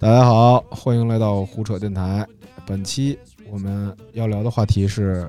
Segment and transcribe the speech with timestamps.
[0.00, 2.24] 大家好，欢迎来到胡扯电台。
[2.64, 3.18] 本期
[3.50, 5.28] 我们要聊的话题是，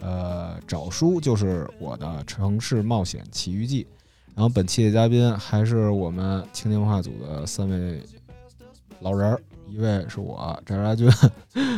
[0.00, 3.84] 呃，找书就是我的城市冒险奇遇记。
[4.32, 8.00] 然后本期的嘉宾还是我们青年文化组的三位
[9.00, 11.10] 老人儿，一位是我翟家军，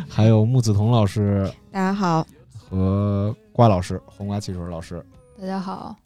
[0.06, 5.02] 还有穆子彤老师大家好，和瓜老师黄瓜汽水老师。
[5.40, 5.96] 大家，好，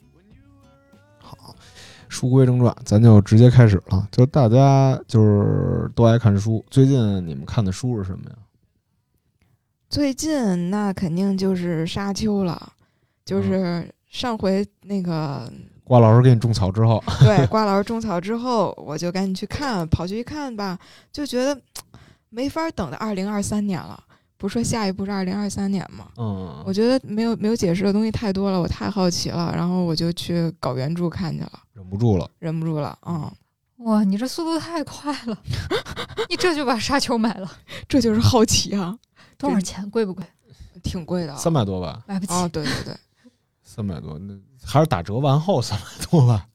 [2.21, 4.07] 书归正传，咱就直接开始了。
[4.11, 8.35] 就大家就是都爱看书，最近你们看的书是什么呀？
[9.89, 12.73] 最近那肯定就是沙丘了，
[13.25, 15.51] 就是上回那个
[15.83, 20.77] 瓜老师给你种草之后，对瓜老师种草之后，我就赶紧去看，跑去一看吧，
[21.11, 21.59] 就觉得
[22.29, 23.99] 没法等到二零二三年了。
[24.41, 26.07] 不是说下一步是二零二三年吗？
[26.17, 33.31] 嗯，我觉得没有没有解释的东西太多了，我太好奇了，然后我就去搞原著看去了，忍不住了，忍不住了，嗯，
[33.85, 35.37] 哇，你这速度太快了，
[36.27, 37.47] 你这就把沙丘买了，
[37.87, 38.97] 这就是好奇啊，
[39.37, 39.87] 多少钱？
[39.91, 40.25] 贵不贵？
[40.81, 42.01] 挺贵的，三百多吧？
[42.07, 42.33] 买不起。
[42.33, 42.95] 哦，对对对，
[43.63, 44.33] 三百多，那
[44.65, 46.47] 还是打折完后三百多吧？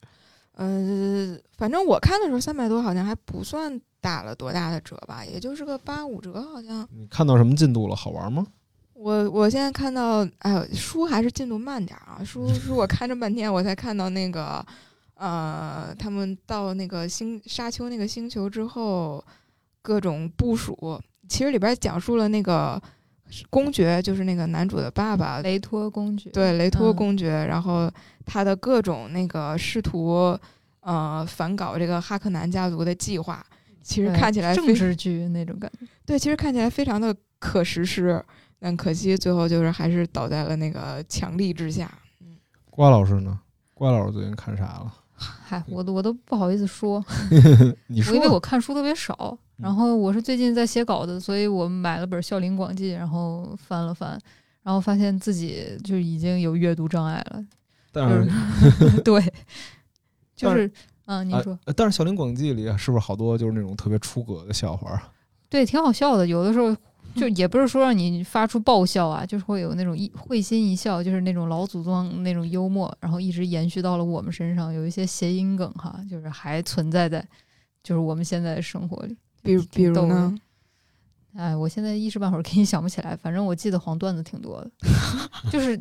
[0.57, 6.87] 呃，反正我看的时候三百多，好像还不算打了多大的折吧，也就是个八五折，好像。
[6.93, 7.97] 你看到什么进度了？
[7.97, 8.47] 好玩吗？
[8.95, 14.65] 我我现在看到，哎呦，书还是进度慢点儿啊，书书我看这半天，我才看到那个，
[15.15, 19.23] 呃，他们到那个星沙丘那个星球之后，
[19.83, 21.01] 各种部署。
[21.29, 22.81] 其实里边讲述了那个
[23.51, 27.91] 公爵，就是那个男主的爸爸雷托公爵，对雷托嗯公爵，然后
[28.25, 30.39] 他的各种那个试图
[30.81, 33.45] 呃反搞这个哈克南家族的计划，
[33.87, 35.87] 其实看起来非政治剧那种感觉。
[36.05, 38.21] 对，其实看起来非常的可实施，
[38.59, 41.91] 但可惜最后就是还是倒在了那个强力之下。
[42.69, 43.39] 瓜老师呢？
[43.75, 44.93] 瓜老师最近看啥了？
[45.15, 47.03] 嗨，我都我都不好意思说，
[47.87, 49.39] 你说我因为我看书特别少。
[49.57, 54.11] 然后我是最近在写稿子，所以我买了本《笑林广记》，然后翻了翻，
[54.63, 57.43] 然后发现自己就已经有阅读障碍了。
[57.91, 58.29] 但是
[59.01, 59.33] 对，
[60.35, 60.71] 就是
[61.07, 65.13] 嗯，您说、呃但是《小林广记》里啊是不是好多就是那种特别出格的笑话啊？
[65.49, 66.27] 对，挺好笑的。
[66.27, 66.77] 有的时候
[67.15, 77.27] 就也不是说让你发出爆笑啊，就是会有那种一会心一笑，就是那种老祖宗那种幽默，然后一直延续到了我们身上，有一些谐音梗哈，就是还存在在
[77.83, 79.17] 就是我们现在的生活里。
[79.43, 80.37] 比如比如呢？
[81.37, 84.71] 哎，我现在一时半会儿给你想不起来，反正我记得黄段子挺多的，
[85.53, 85.81] 就是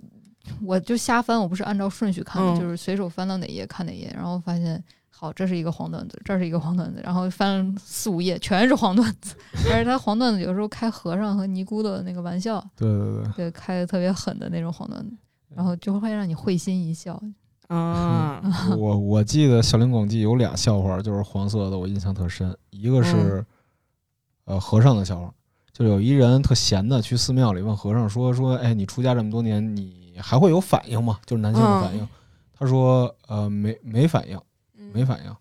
[0.61, 4.81] 我就瞎翻，我不是按照顺序看的，嗯就是随手翻到哪页看哪页，然后发现
[5.17, 9.33] 好，这是一个黄段子，这是一个黄段子，然后翻了四五页全是黄段子，
[9.71, 15.15] 而且他黄段子有时候开和尚和尼姑的那个玩笑，对对对，对，开的特别狠的那种黄段子，
[15.55, 17.17] 然后就会让你会心一笑。
[17.67, 18.41] 啊，
[18.77, 22.55] 我我记得《小林广记》有俩笑话，就是黄色的，我印象特深。
[22.69, 23.43] 一个是、
[24.43, 25.33] 呃和尚的笑话，
[25.71, 31.17] 就有一人特闲的去寺庙里问和尚说说，哎，你出家这么多年，你还会有反应吗？
[31.25, 32.07] 就是男性的反应。
[32.53, 34.41] 他说呃没没反应，嗯
[34.95, 35.35] 没反应。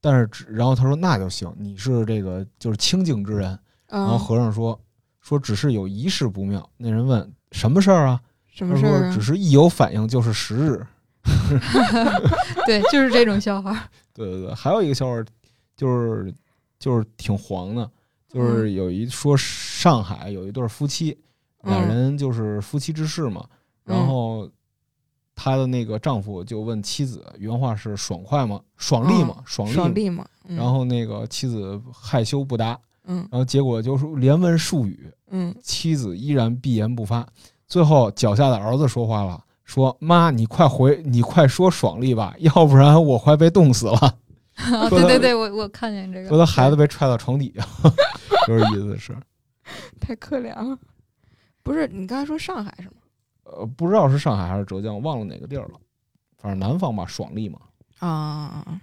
[0.00, 3.58] 但是只然后他说那就行，你是这个就是清净之人。
[3.88, 4.78] 然后嗯，和尚说
[5.20, 6.68] 说只是有一事不妙。
[6.76, 8.20] 那人问什么事儿啊？
[8.46, 9.22] 什么事儿啊他说只？
[9.22, 10.86] 是一有反应就是十日。
[12.66, 13.88] 对，就是这种笑话。
[14.12, 15.24] 对对对，还有一个笑话，
[15.76, 16.34] 就是
[16.78, 17.90] 就是挺黄的，
[18.28, 21.16] 就是有一说上海有一对夫妻，
[21.62, 23.46] 俩嗯人就是夫妻之事嘛，
[23.84, 24.50] 然嗯后
[25.34, 28.60] 她的那个丈夫就问妻子，原话是爽快吗？
[28.76, 29.36] 爽利吗？
[29.44, 30.26] 爽利吗？
[30.46, 37.26] 然后那个妻子害羞不答，嗯然后结果就是连问数语，嗯，妻子依然闭言不发。
[37.66, 44.14] 最后脚下的儿子说话了，说：“妈，你快回，你快说爽利吧，要不然我快被冻死了。
[44.90, 46.28] ”对对对，我我看见这个。
[46.28, 47.66] 说他孩子被踹到床底下，
[48.46, 49.16] 就是意思是，
[49.98, 50.78] 太可怜了。
[51.62, 52.96] 不是你刚才说上海是吗？
[53.44, 55.80] 呃，不知道是上海还是浙江，忘了哪个地儿了，
[56.38, 57.58] 反正南方吧，爽利嘛。
[57.98, 58.80] 啊，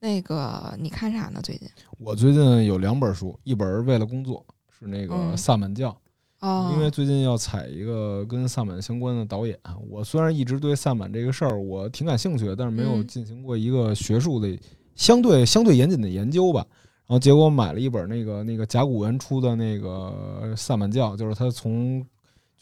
[0.00, 1.40] 那个你看啥呢？
[1.42, 1.68] 最近？
[1.98, 5.96] 我最近有两本书，一本是为了工作，是那个嗯萨满教，
[6.40, 9.58] 哦，因为最近要采一个跟萨满相关的导演。
[9.88, 14.58] 我虽然一直对萨满这个事儿我挺感兴趣的，但是没有嗯进行过一个学术的
[14.94, 16.66] 相对相对严谨的研究吧。
[17.06, 22.04] 然后结果买了一本那个那个甲骨文出的那个萨满教，就是他从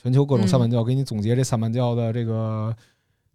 [0.03, 2.75] 全球各种萨满教给你总结这萨满教的这个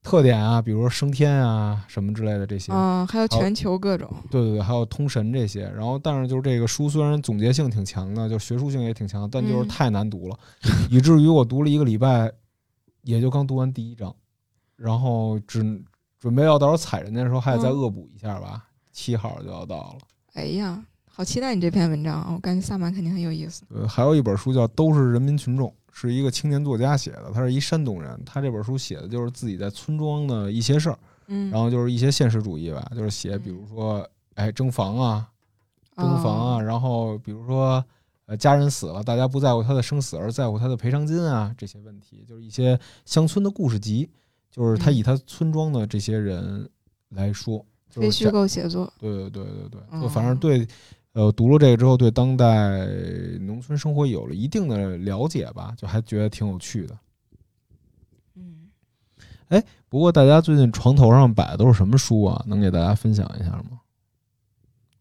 [0.04, 2.72] 特点啊，比如说升天啊什么之类的这些。
[2.74, 5.64] 嗯，还有全球各种，对对对，还有通神这些。
[5.76, 10.38] 然后，但是就是这个书虽然总结性挺强的，就学术性也挺强，但就是嗯太难读了，
[10.90, 12.32] 以至于我读了一个礼拜，
[13.04, 14.14] 也就刚读完第一章，
[14.76, 15.64] 然后只
[16.20, 18.66] 准备要到时候踩人家的时候还得再嗯恶补一下吧。
[18.92, 19.98] 七号就要到了，
[20.34, 22.32] 哎呀，好期待你这篇文章啊！
[22.34, 23.64] 我感觉萨满肯定很有意思。
[23.70, 35.28] 呃，还有一本书叫《都是人民群众》，是一个青年作家写的，他是一山东人，他这本书写的就是自己在村庄的一些事儿，嗯，然后就是一些现实主义吧，就是写比如说，哎，征房啊，
[35.96, 36.64] 征房啊，哦。
[36.64, 37.84] 然后比如说，
[38.28, 44.08] 呃，家人死了，大家不在乎他的生死，而在乎他的赔偿金啊，这些问题，就是一些乡村的故事集，
[44.52, 44.96] 就是他嗯。
[44.96, 46.70] 以他村庄的这些人
[47.10, 50.68] 来说，就非虚构写作，对对对对对，嗯就反正对，
[51.18, 52.86] 呃，读了这个之后，对当代
[53.40, 56.96] 农村生活有了一定的了解吧，就还觉得挺有趣的。
[58.36, 58.68] 嗯，
[59.48, 62.46] 哎不过大家最近床头上摆的都是什么书啊？
[62.46, 63.80] 能给大家分享一下吗？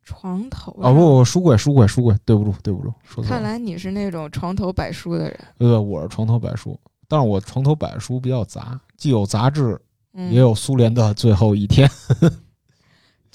[0.05, 3.43] 床头啊，不不，书柜，书柜，书柜，对不住，对不住，说错了看。
[3.43, 9.79] 来你是那种床头摆书的人，对对，我是床头摆书，但是我床头摆书比较杂，既有杂志，
[10.15, 11.87] 嗯，也有苏联的最后一天。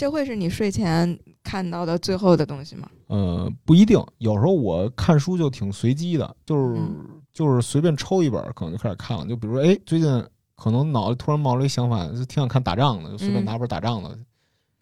[0.01, 2.89] 这会是你睡前看到的最后的东西吗？
[3.05, 9.27] 呃，不一定，有时候我看书就挺随机的，就是、嗯就是随便抽一本，可能就开始看了。
[9.27, 10.25] 就比如说，哎，最近
[10.55, 14.17] 可能脑子突然冒了一想法，就挺想看打仗的，就随便嗯拿本打仗的，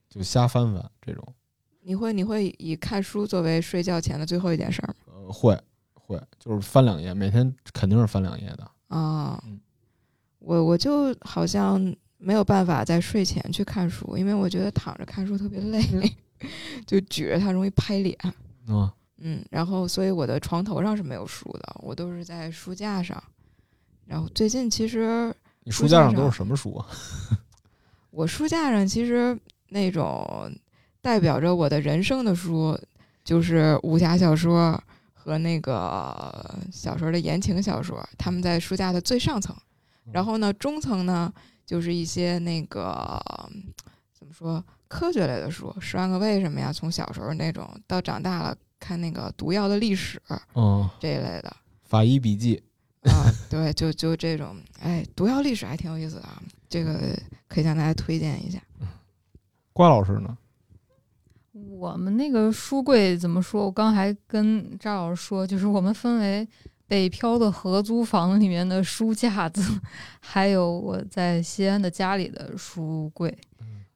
[0.09, 1.21] 就瞎翻翻这种。
[1.81, 4.95] 你会你会以看书作为睡觉前的最后一件事儿吗？
[5.07, 5.61] 呃，会
[5.95, 8.63] 会，就是翻两页，每天肯定是翻两页的。
[8.87, 9.59] 啊嗯，
[10.39, 15.81] 我我就好像没有办法在睡前去看书，因为我觉得躺着看书特别累，
[16.85, 18.15] 就举着它容易拍脸。
[18.67, 23.21] 嗯、嗯，然后所以我的床头上是没有书的，我都是在书架上。
[24.05, 25.33] 然后最近其实
[25.63, 26.85] 你书架上书架上都是什么书啊？
[28.11, 29.37] 我书架上其实
[29.69, 30.51] 那种
[31.01, 32.77] 代表着我的人生的书，
[33.23, 34.77] 就是武侠小说
[35.13, 39.55] 和那个小时候的言情小说，他们在书架的最上层。
[40.11, 41.31] 然后呢，中层呢
[41.69, 43.21] 就是一些那个
[44.11, 50.19] 怎么说科学类的书，《十万个为什么》呀，从小时候那种到长大了看那个毒药的历史
[50.55, 51.55] 嗯，这一类的。
[51.83, 52.59] 法医笔记。
[53.03, 57.15] 啊，对，就就这种，哎，毒药历史还挺有意思的啊，这个
[57.47, 58.59] 可以向大家推荐一下。
[59.71, 60.35] 瓜老师呢？
[61.51, 63.65] 我们那个书柜怎么说？
[63.65, 66.47] 我刚还跟张老师说，就是我们分为
[66.89, 69.79] 北漂的合租房里面的书架子，
[70.19, 73.33] 还有我在西安的家里的书柜。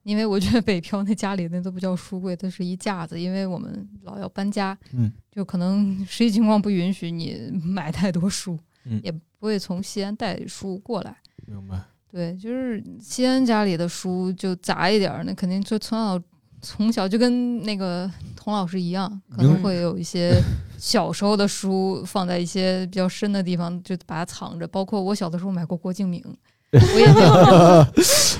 [0.04, 11.16] 因为我觉得北漂那家里那都不叫书柜，它是一架子，因为我们老要搬家，嗯，就可能实际情况不允许你买太多书，嗯也不会从西安带书过来。
[11.48, 11.82] 明白。
[12.12, 16.22] 对，就是西安家里的书就杂一点儿，那肯定就从小
[16.64, 20.42] 从小就跟那个童老师一样，可能会有一些
[20.80, 24.66] 小时候的书放在一些比较深的地方，就把它藏着。
[24.68, 26.24] 包括我小的时候买过郭敬明，
[26.74, 27.86] 我也没有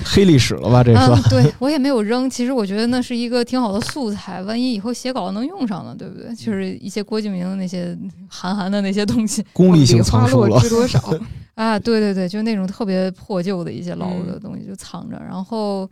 [0.04, 0.82] 黑历史了吧？
[0.82, 2.28] 这嗯算？，对我也没有扔。
[2.28, 6.34] 其实我觉得那是一个挺好的素材，万一以后写稿能用上呢，对不对？
[6.34, 7.96] 就是一些郭敬明的那些
[8.28, 10.58] 韩寒的那些东西功利性藏书了。
[10.60, 11.00] 知多少？
[11.54, 15.88] 啊，对对对，就那种特别破旧的一些老嗯的东西就藏着，然后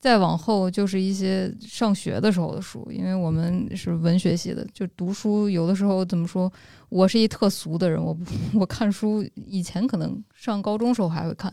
[0.00, 6.52] 再往后就是一些上学的时候的书，因为我们是文学系的，就读书有的时候怎么说，
[6.88, 8.16] 我是一特俗的人，我
[8.54, 11.52] 我看书以前可能上高中时候还会看，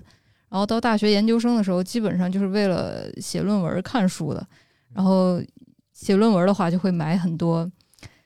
[0.50, 4.46] 然后到大学研究生的时候，基本上就是为了写论文看书的，
[4.94, 5.42] 然后
[5.94, 7.70] 写论文的话就会买很多。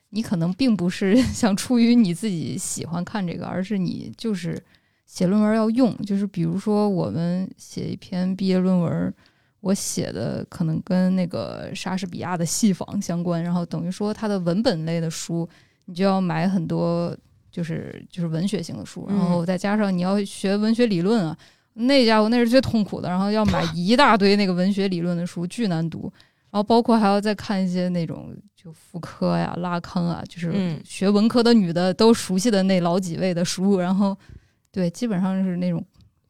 [0.10, 4.58] 你可能并不是想出于你自己喜欢看这个，而是你就是
[5.06, 9.14] 写论文要用，就是比如说我们写一篇毕业论文，
[9.68, 15.48] 我写的可能跟那个莎士比亚的戏仿相关，然后等于说它的文本类的书，
[15.86, 17.14] 你就要买很多，
[17.52, 21.38] 就是就是文学性的书，然后再加上你要学文学理论啊，
[21.74, 26.10] 那家伙那是最痛苦的，然后要买 一大堆那个文学理论的书，巨难读，
[26.50, 34.18] 然后包括还要再看一些那种就妇科呀、拉康啊，就是嗯学文科的女的都熟悉的那老几位的书，然后
[34.72, 35.84] 对，基本上是那种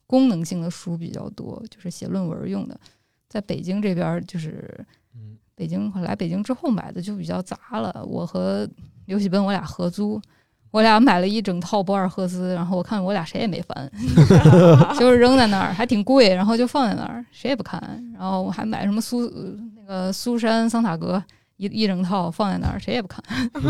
[0.07, 2.79] 功能性的书比较多，就是写论文用的。
[3.29, 8.05] 在北京这边儿，就是嗯北京来北京之后买的就比较杂了。
[8.05, 8.67] 我和
[9.05, 10.21] 刘喜奔我俩合租，
[10.71, 13.91] 我俩买了一整套博尔赫斯，然后我看我俩谁也没翻，
[14.99, 17.81] 就是扔在那儿，还挺贵，然后就放在那儿，谁也不看。
[18.13, 21.21] 然后我还买什么苏呃那个苏珊桑塔格
[21.57, 23.23] 一一整套放在那儿，谁也不看。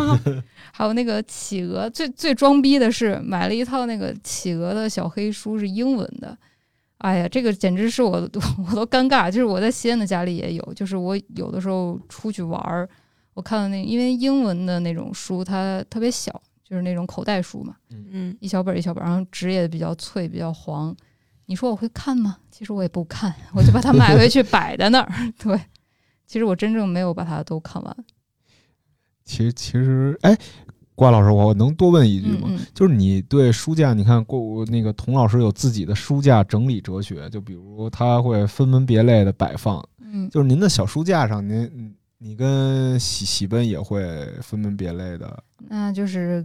[0.73, 6.37] 还有那个企鹅，最最装逼的是买了一套那个企鹅的小黑书，是英文的。
[6.99, 8.11] 哎呀，这个简直是我
[8.69, 9.29] 我都尴尬。
[9.29, 12.87] 就是我在西安的家里也有，就是我有的时候出去玩儿，
[13.33, 17.75] 我看到那因为英文的那种书它特别小，就是那种口袋书嘛，
[18.11, 20.95] 嗯，一小本儿一小本儿，然后纸也比较脆，比较黄。
[21.45, 22.37] 你说我会看吗？
[22.51, 25.09] 其实我也不看，我就把它买回去摆在那儿。
[25.39, 25.57] 对，
[26.25, 28.05] 其实我真正没有把它都看完。
[29.23, 30.37] 其实其实，哎，
[30.97, 32.47] 瓜老师，我能多问一句吗？
[32.49, 41.91] 嗯就是你对书架，你看过那个童老师有自己的书架整理哲学，就比如他会分门别类的摆放，嗯，就是您的小书架上，您你
[42.29, 44.01] 你跟喜喜奔也会
[44.41, 46.43] 分门别类的，那就是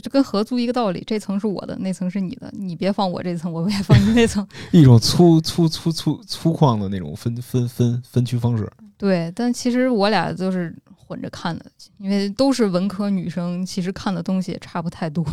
[0.00, 4.46] 就跟合租一个道理，这层是我的，那层是你的，你别放我这层，我别放你那层。
[4.70, 8.70] 一种粗粗粗粗粗犷的那种分分分分区方式。
[8.96, 10.76] 对，但其实我俩就是
[11.10, 11.66] 混着看的，
[11.98, 15.24] 因为都是文科女生，其实看的东西也差不太多，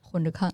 [0.00, 0.52] 混着看。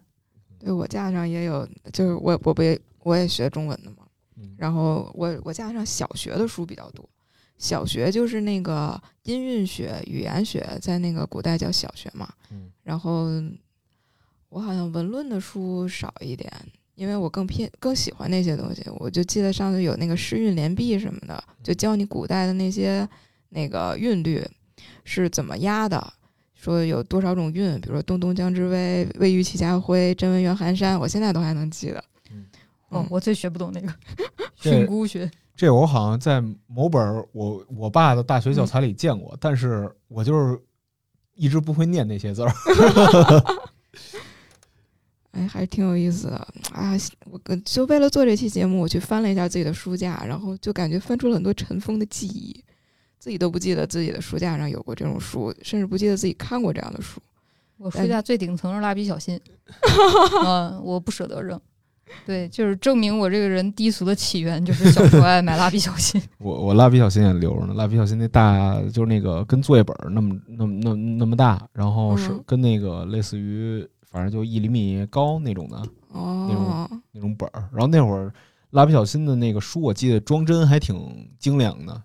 [0.59, 7.09] 对我架上也有，就是我我不也我也学中文的嘛，嗯然后我我架上小学的书比较多，
[7.57, 12.31] 小学就是那个音韵学、语言学，在那个古代叫小学嘛。
[12.50, 13.29] 嗯然后
[14.50, 16.52] 我好像文论的书少一点，
[16.97, 18.85] 因为我更偏更喜欢那些东西。
[18.99, 23.09] 我就记得上次有那个诗韵联璧什么的，就教你古代的那些
[23.50, 24.42] 那个韵律
[25.04, 26.12] 是怎么押的。
[26.54, 31.99] 说有多少种韵，比如说“东东江之威”“魏豫齐家辉”“真文远寒山”，我现在都还能记得。
[32.90, 33.90] 哦嗯，我最学不懂那个
[34.57, 35.30] 这训诂学。
[35.57, 40.61] 这我好像在某本儿我我爸的大学教材里见过，但是我就是
[41.35, 42.52] 一直不会念那些字儿。
[45.33, 46.37] 哎，还是挺有意思的
[46.73, 46.92] 啊！
[47.30, 52.62] 我跟就为了做这期节目，我去翻了一下自己的书架，然后就感觉翻出了很多尘封的记忆，
[53.21, 57.21] 自己都不记得自己的书架上有过这种书，甚至不记得自己看过这样的书。
[57.77, 59.39] 我书架最顶层是蜡笔小新，
[60.45, 61.61] 嗯，我不舍得扔。
[62.27, 66.21] 对，就是证明我这个人低俗的起源，就是小时候爱买蜡笔小新。
[66.39, 77.69] 我我蜡笔小新也留着呢，蜡笔小新那大就是那个跟作业本儿那么那么那么那么大，然后是嗯跟那个类似于反正就一厘米高那种的哦，那种本儿。
[77.71, 78.33] 然后那会儿
[78.71, 82.03] 蜡笔小新的那个书，我记得装帧还挺精良的。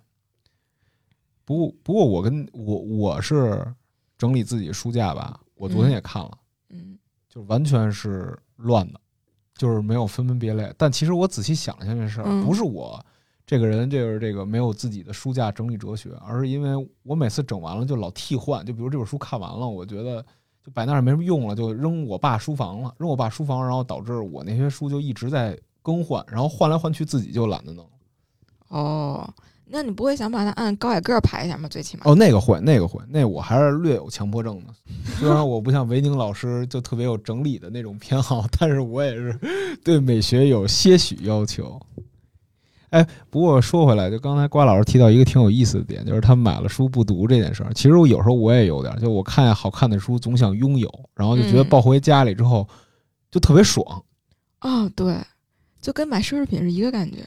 [1.45, 3.65] 不过不过我跟我我是
[4.17, 6.31] 整理自己书架吧，我昨天嗯也看了，
[6.69, 6.97] 嗯
[7.29, 8.99] 就完全是乱的，
[9.55, 10.73] 就是没有分门别类。
[10.77, 12.99] 但其实我仔细想一下这事儿，嗯不是我
[13.45, 18.65] 这个人就是这个没有自己的书架整理哲学，而是因为我每次整完了就老替换。
[18.65, 20.25] 就比如这本书看完了，我觉得
[20.63, 27.87] 就摆那儿没什么用了，就扔我爸书房了，扔我爸书房，然后导致我那些书就一直在更换，然后换来换去自己就懒得弄。
[28.69, 29.31] 哦，
[29.67, 31.67] 那你不会想把它按高矮个儿排一下吗？
[31.67, 34.73] 最起码哦，那个会，那个会，那我还是略有强迫症的。
[35.17, 39.37] 虽然我不像维宁老师就特别有整理的那种偏好，但是我也是
[39.83, 41.79] 对美学有些许要求。
[42.91, 47.73] 哎，不过说回来，就刚才瓜老师提到一个挺有意思的点，就是他买了书不读这件事儿。
[47.73, 52.65] 其实我有时候我也有点，就我看见好看的书总想拥有，然后就觉得嗯抱回家里之后
[53.31, 53.83] 就特别爽。
[54.61, 55.17] 哦，对，
[55.81, 57.17] 就跟买奢侈品是一个感觉。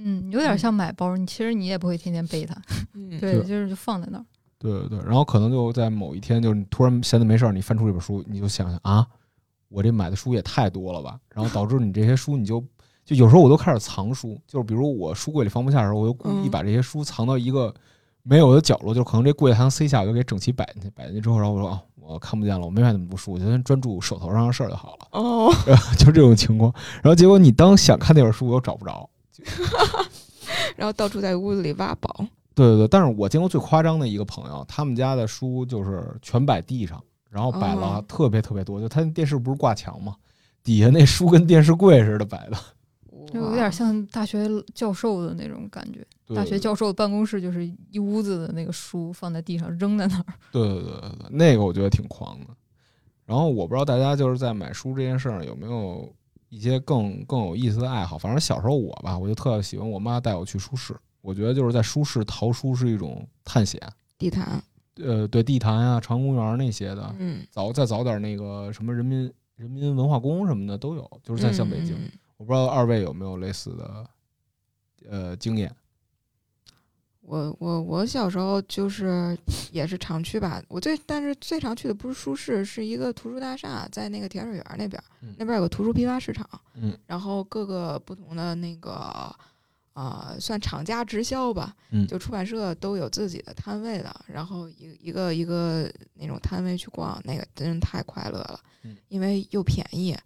[0.00, 2.54] 嗯，有点像买包，你其实你也不会天天背它，
[2.94, 4.24] 嗯，对，就是就放在那儿。
[4.58, 9.06] 对对对，然后可能就在某一天，就是你突然闲的没事儿，你翻出这本书，你就想想啊，
[9.68, 12.64] 我这买的书也太多了吧，然后导致你这些书你就
[13.04, 16.50] 就有时候我都开始藏书，就是比如我书柜里放不下的时候，我就故意嗯。
[16.50, 17.72] 把这些书藏到一个
[18.22, 25.52] 没有的角落，就可能这柜子还能塞下，我就给整齐摆进去，摆进去之后，然后我说啊，我看不见了，我没买那么多书，我就先专注手头上的事儿就好了，哦，
[25.98, 26.72] 就这种情况。
[27.02, 29.08] 然后结果你当想看那本书，我又找不着。
[30.76, 32.26] 然后到处在屋子里挖宝。
[32.54, 38.80] 对对对，但是我见过最夸张的一个朋友，他们家的书就是全摆地上，然后摆了哦特别特别多。
[38.80, 40.16] 就他那电视不是挂墙吗？
[40.64, 42.56] 底下那书跟电视柜似的摆的。
[43.32, 46.04] 就有点像大学教授的那种感觉。
[46.26, 50.24] 对大学教授的办公室就是一屋子的那个书放在地上扔在那儿。
[50.50, 52.46] 对对对对对，那个我觉得挺狂的。
[53.24, 56.10] 然后我不知道大家就是在买书这件事儿有没有
[56.48, 58.16] 一些更更有意思的爱好。
[58.18, 60.96] 反正小时候我吧，我就特喜欢我妈带我去书市。
[61.20, 63.80] 我觉得就是在书市淘书是一种探险。
[64.16, 64.62] 地坛，
[64.96, 71.94] 呃，对地坛啊、长公园那些的，嗯，早再早点那个什么人民人民文化宫什么的都有，就是在像北京。
[71.96, 74.06] 嗯我不知道二位有没有类似的
[75.10, 75.74] 呃经验。
[77.28, 79.36] 我我我小时候就是
[79.70, 86.98] 也是常去吧，我最但是最常去的不是书市，是一个图书大厦，在那个铁水园那边，嗯那边有个图书批发市场，嗯。
[87.06, 88.90] 然后各个不同的那个
[89.92, 100.16] 啊、算厂家直销吧，嗯就出版社都有自己的摊位的，然后一一个一个那种摊位去逛，那个真是太快乐了，嗯因为又便宜，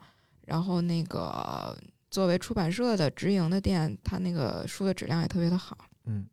[0.46, 1.76] 然后那个
[2.10, 5.76] 作为出版社的直营的店，它那个书的质量也特别的好。
[6.04, 6.26] 嗯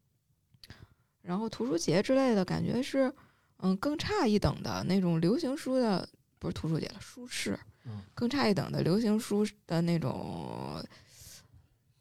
[1.29, 3.13] 然后图书节之类的感觉是，
[3.59, 6.09] 嗯，更差一等的那种流行书的，
[6.39, 7.55] 不是图书节了，书市，
[7.85, 10.83] 嗯更差一等的流行书的那种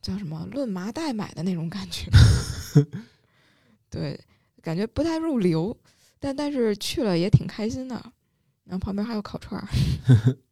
[0.01, 2.11] 叫什么论麻袋买的那种感觉，
[3.91, 4.19] 对，
[4.63, 5.77] 感觉不太入流。
[6.19, 7.95] 但但是去了也挺开心的，
[8.65, 9.69] 然后旁边还有烤串儿。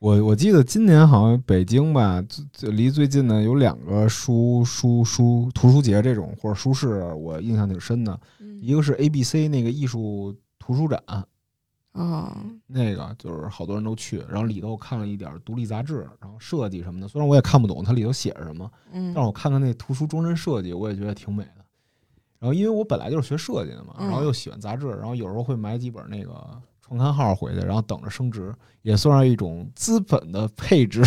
[0.00, 8.18] 我我记得今年好像北京吧，最最离最近的有两个书书书图书节这种或者书市，我印象挺深的。
[8.38, 11.02] 嗯一个是 A B C 那个艺术图书展，
[11.92, 12.30] 哦，
[12.66, 21.64] 那个就是好多人都去，然后里头我看了一点独立杂志，然后设计什么的，虽然我也看不懂它里头写什么，嗯但是我看看那图书装帧设计，我也觉得挺美的。
[22.38, 26.32] 然后因为我本来就是学设计的嘛，嗯然后又喜欢杂志，然后有时候会买几本那个
[26.90, 31.00] 创刊号回去，然后等着升值，也算是一种资本的配置。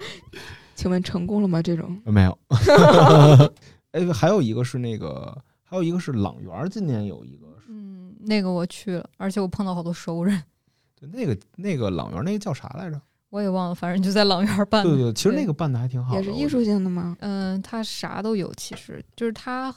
[0.76, 1.62] 请问成功了吗？
[1.62, 2.38] 这种没有。
[3.92, 10.42] 哎，还有一个是那个，还有一个是朗园儿，今年有一个，嗯，那个我去了，而且我碰到好多熟人，
[11.00, 13.00] 对，那个那个朗园儿那个叫啥来着？
[13.30, 14.90] 我也忘了，反正就在朗园办的。
[14.90, 17.16] 对对，其实那个办的还挺好的，也是艺术性的吗？
[17.20, 19.74] 嗯，它啥都有，其实就是它，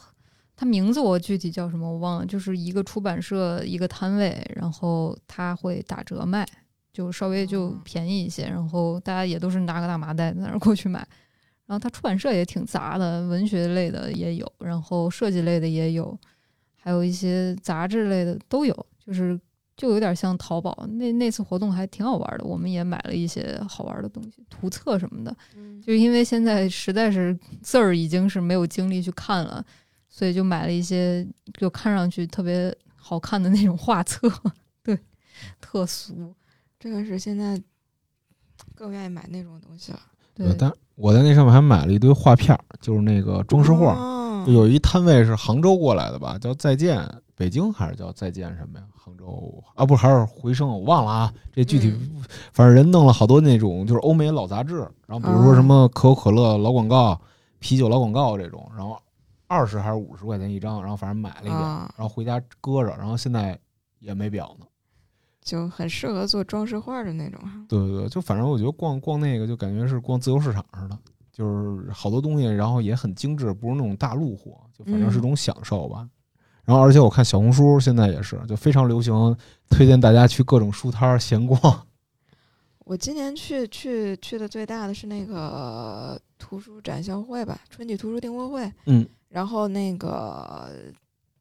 [0.62, 6.46] 它名字我具体叫什么我忘了，就是一个出版社一个摊位，然后它会打折卖，
[6.92, 11.00] 就稍微就哦便宜一些，然后大家也都是拿个大麻袋在那儿过去买。
[11.66, 16.16] 然后它出版社也挺杂的，文学类的也有，然后设计类的也有，
[16.76, 19.36] 还有一些杂志类的都有，就是
[19.76, 20.86] 就有点像淘宝。
[20.90, 25.36] 那那次活动还挺好玩的，我们也买了一些好玩的东西，图册什么的。
[25.56, 29.64] 嗯就因为现在实在是字儿已经是没有精力去看了，
[30.14, 31.26] 所以就买了一些
[31.58, 34.30] 就看上去特别好看的那种画册，
[34.84, 34.96] 对，
[35.58, 36.34] 特俗，
[36.78, 37.60] 真的是现在
[38.74, 39.98] 更愿意买那种东西了。
[40.34, 43.94] 对，但我在那上面还买了一堆画片儿，就是那个装饰画。
[43.94, 48.84] 哦就有一摊位是杭州过来的吧，叫再见北京还是叫再见什么呀？
[48.92, 51.32] 杭州啊，不是还是回声，我忘了啊。
[51.52, 57.20] 这具体，嗯反正人弄了好多那种就是欧美老杂志，然后比如说什么可口可乐老广告、
[57.60, 59.00] 啤酒老广告这种，然后
[59.52, 63.58] 二十还是五十块钱一张，然后反正买了一个，啊然后回家搁着，然后现在
[63.98, 64.66] 也没表呢。
[65.42, 67.62] 就很适合做装饰画的那种哈。
[67.68, 70.98] 对对对，就反正我觉得逛逛那个就感觉是逛自由市场似的，
[71.30, 76.08] 就是好多东西，然后也很精致，不是那种大陆货，就反正是种享受吧。
[76.64, 79.36] 然后而且我看小红书现在也是，就非常流行，
[79.68, 81.58] 推荐大家去各种书摊儿闲逛。
[82.84, 88.72] 我今年去去去的最大的是那个图书展销会吧，春季图书订货会。
[88.86, 90.68] 嗯，然后那个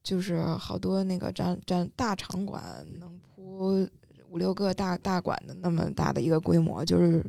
[0.02, 2.64] 就是好多那个展展大场馆
[2.98, 3.86] 能铺
[4.30, 7.22] 五六个大大馆的那么大的一个规模，就是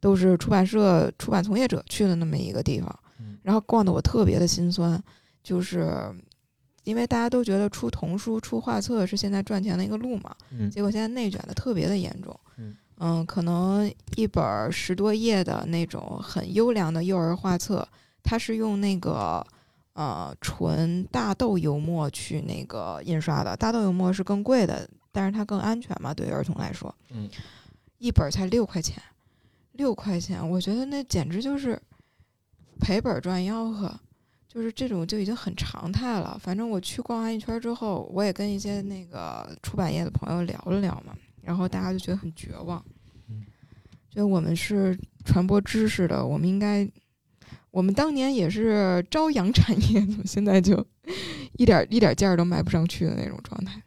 [0.00, 3.36] 都是出版社出版从业者去的那么一个地方嗯。
[3.42, 4.98] 然后逛的我特别的心酸，
[5.42, 5.92] 就是
[6.84, 12.34] 因为大家都觉得出童书、出画册是现在赚钱的一个路嘛，嗯结果现在内卷的特别的严重。
[13.00, 17.86] 嗯可能一本儿十多页的那种很优良的幼儿画册，
[18.24, 19.46] 它是用那个
[19.98, 23.56] 呃纯大豆油墨去那个印刷的。
[23.56, 26.94] 大豆油墨是更贵的，但是它更安全嘛，对于儿童来说。
[27.10, 27.28] 嗯，
[27.98, 29.02] 一本才六块钱，
[29.72, 31.76] 六块钱，我觉得那简直就是
[32.78, 33.92] 赔本儿赚吆喝。
[34.46, 36.38] 就是这种就已经很常态了。
[36.40, 42.82] 反正我去逛完一圈儿之后，我也跟一些那个出版业的朋友聊了聊嘛，然后大家就觉得很绝望，
[43.28, 43.44] 嗯
[44.08, 46.88] 觉得我们是传播知识的，我们应该，
[47.78, 50.84] 我们当年也是朝阳产业，怎么现在就
[51.56, 53.80] 一点一点价儿都卖不上去的那种状态？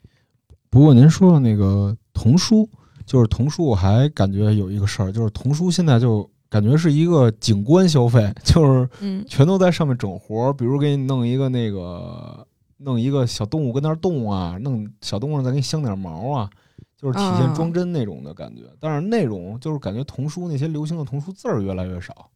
[0.70, 2.70] 不过您说的那个童书，
[3.06, 16.50] 就是童书，我还感觉有一个事儿，就是童书现在就感觉是一个景观消费，就是嗯全都在上面整活儿，比如给你弄一个那个弄一个小动物跟那儿动啊，弄小动物再给你镶点毛啊，
[16.96, 18.62] 就是体现啊装帧那种的感觉。
[18.80, 22.32] 但是内容就是感觉童书那些流行的童书字儿越来越少。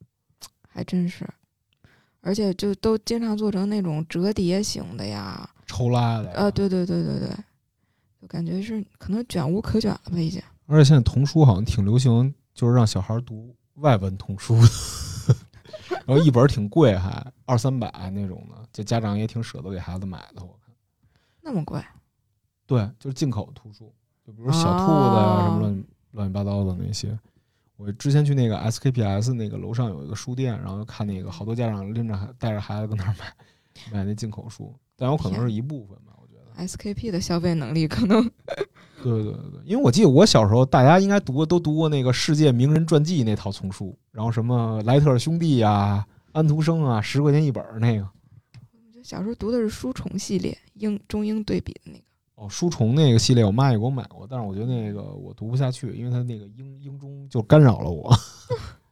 [0.68, 1.26] 还真是，
[2.26, 7.30] 而且就都经常做成那种折叠型的呀，抽拉的呀呃，对对对对对，
[8.20, 10.42] 就感觉是可能卷无可卷了吧，已经。
[10.66, 15.36] 而且现在童书好像挺流行，就是让小孩读外文童书的，
[16.08, 20.44] 然后一本儿挺贵，还二三百那种的，就家长也挺舍得给孩子买的。
[20.44, 20.74] 我看，
[21.42, 21.80] 那么贵，
[22.66, 23.94] 对，就是进口图书，
[24.26, 27.16] 就比如小兔子呀、哦什么乱乱七八糟的那些。
[27.78, 33.26] 我之前去那个 SKPS 那个楼上有一个书店，然后就看那个好多家长拎着孩带着孩子跟那儿买
[33.92, 36.66] 买那进口书，但有可能是一部分吧，我觉得。
[36.66, 38.24] SKP 的消费能力可能
[39.04, 48.08] 对对对对，因为我记得我小时候，大家应该读过都读过那个世界名人传记那套丛书，然后什么莱特兄弟呀、安徒生啊，十块钱一本儿那个。
[49.04, 52.05] 小时候读的是书虫系列，英中英对比的那个。
[52.36, 58.14] 哦，书虫那个系列，我妈也给我买过，但是我觉得那个我读不下去，因为它那个英英中就干扰了我。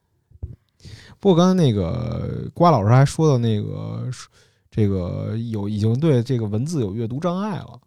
[1.20, 4.08] 不过刚才那个瓜老师还说到那个
[4.70, 7.80] 这个有已经对这个文字有阅读障碍了，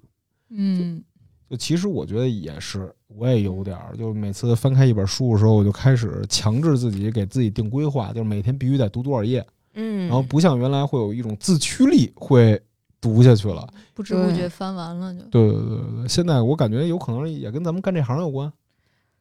[0.50, 1.04] 嗯，
[1.50, 12.60] 就其实我觉得也是，我也有点儿，就每次翻开一本书的时候，我就开始强制自己给自己定规划，就是每天必须得读多少页，嗯，然后不像原来会有一种自驱力会
[13.08, 13.67] 读下去了。
[13.93, 15.22] 不知不觉翻完了就。
[15.30, 18.52] 对对对对，现在我感觉有可能也跟咱们干这行有关。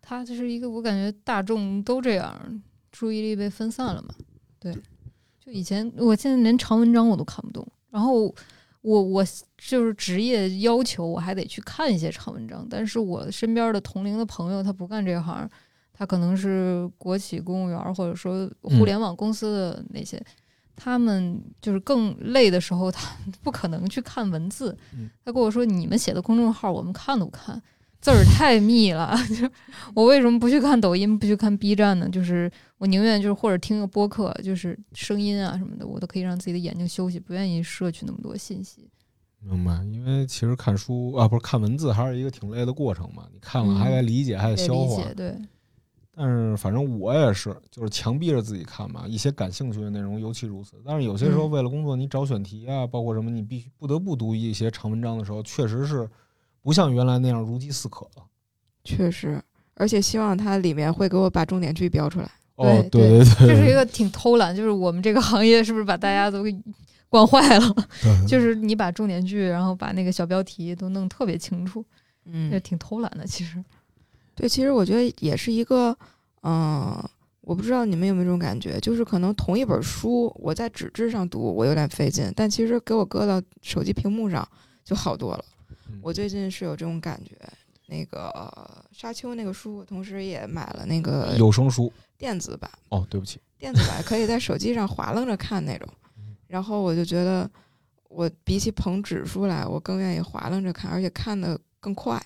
[0.02, 4.14] 它就是一个我感觉大众都这样，注意力被分散了嘛。
[4.58, 4.72] 对，
[5.40, 8.34] 就以前我现在连长文章我都看不懂，然后
[8.82, 9.24] 我我
[9.56, 15.48] 就是职业要求我还得去看一些长文章，但是我身边的同龄的朋友他不干这行，
[15.92, 20.22] 他可能是国企公务员或者说互联网公司的那些。
[20.76, 24.76] 他们就是更累的时候，他不可能去看文字。
[24.92, 27.60] 嗯他跟我说：“你们写的公众号，我们看都不看。”
[27.98, 29.50] 字儿太密了， 就
[29.92, 32.08] 我为什么不去看抖音，不去看 B 站呢？
[32.08, 38.88] 就是我宁愿就是或者听个播客，就是声音啊什么的，我都可以让自己的眼睛休息，不愿意摄取那么多信息。
[39.40, 43.24] 明白，因为其实看书啊，不是看文字，还是一个挺累的过程嘛。
[43.32, 45.02] 你看了嗯还得理解，还得，消化。
[45.02, 45.36] 理解对，
[46.16, 50.72] 但是反正我也是，就是强逼着自己看嘛，一些感兴趣的内容尤其如此。
[50.84, 56.08] 但是有些时候嗯为了工作，你找选题啊，包括什么，你必须不得不读一些长文章的时候，确实是
[56.62, 58.22] 不像原来那样如饥似渴了。
[58.82, 59.42] 确实，
[59.74, 62.30] 而且希望它里面会给我把重点句标出来。
[62.54, 66.56] 哦，对对对，这是一个挺偷懒，就是我们这个行业是不是把大家都给
[67.10, 67.76] 惯坏了？
[68.26, 71.84] 就是你把重点句，然后把那个小标题都弄特别清楚，
[72.24, 73.26] 嗯也挺偷懒的。
[73.26, 73.62] 其实，
[74.36, 75.96] 对，其实我觉得也是一个，
[76.42, 77.02] 嗯、
[77.40, 84.46] 我不知道你们有没有这种感觉，就是可能同一本书，我在纸质上读我有点费劲，但其实给我搁到手机屏幕上
[84.84, 85.44] 就好多了。
[85.88, 87.34] 嗯我最近是有这种感觉。
[87.88, 91.92] 那个呃沙丘那个书，我同时也买了那个有声书。
[92.18, 95.88] 电子版，哦，对不起，电子版可以在手机上划楞着看那种。
[96.48, 97.48] 然后我就觉得，
[98.08, 102.20] 我比起捧纸书来，我更愿意划楞着看，而且看的更快。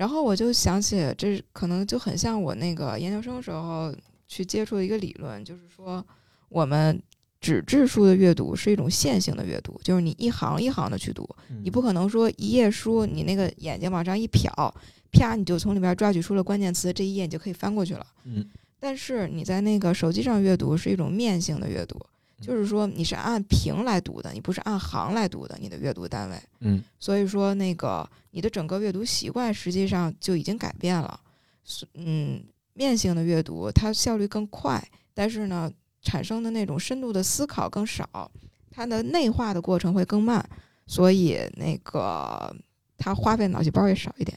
[0.00, 3.94] 嗯然后我就想起，这可能就很像我那个研究生时候
[4.26, 6.02] 去接触的一个理论，就是说
[6.48, 6.98] 我们
[7.38, 14.72] 纸质书的阅读是一种线性的阅读，就是你一行一行的去读，嗯你不可能说一页书你那个眼睛往上一瞟，
[15.12, 18.06] 啪你就从里边抓取出了关键词，这一页你就可以翻过去了。
[18.24, 18.48] 嗯
[18.82, 22.00] 但是你在那个手机上阅读是一种面性的阅读，
[22.40, 26.36] 就是说你是按屏来读的，你不是按行来读的，你的阅读单位。
[26.60, 31.20] 嗯所以说，那个你的整个阅读习惯实际上就已经改变了。
[31.64, 38.30] 是嗯，面性的阅读它效率更快，但是呢，产生的那种深度的思考更少，
[38.70, 40.44] 它的内化的过程会更慢，
[40.86, 42.54] 所以那个
[42.96, 44.36] 它花费脑细胞也少一点，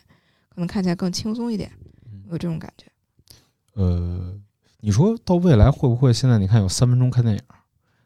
[0.49, 1.71] 可能看起来更轻松一点，
[2.05, 2.85] 嗯有这种感觉。
[3.75, 4.37] 呃，
[4.81, 7.41] 你说到未来会不会现在你看有三分钟看电影，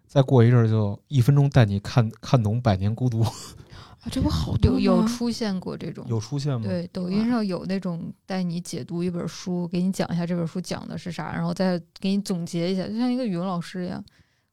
[0.08, 6.06] 再过一阵儿就一分钟带你看看懂《百年孤独》，啊，这不好多有有出现过这种。
[6.08, 6.62] 有出现吗？
[6.65, 14.04] 对，抖音上有那种带你解读一本书，给你讲一下这本书讲的是啥，然后再给你总结一下，就像一个语文老师一样，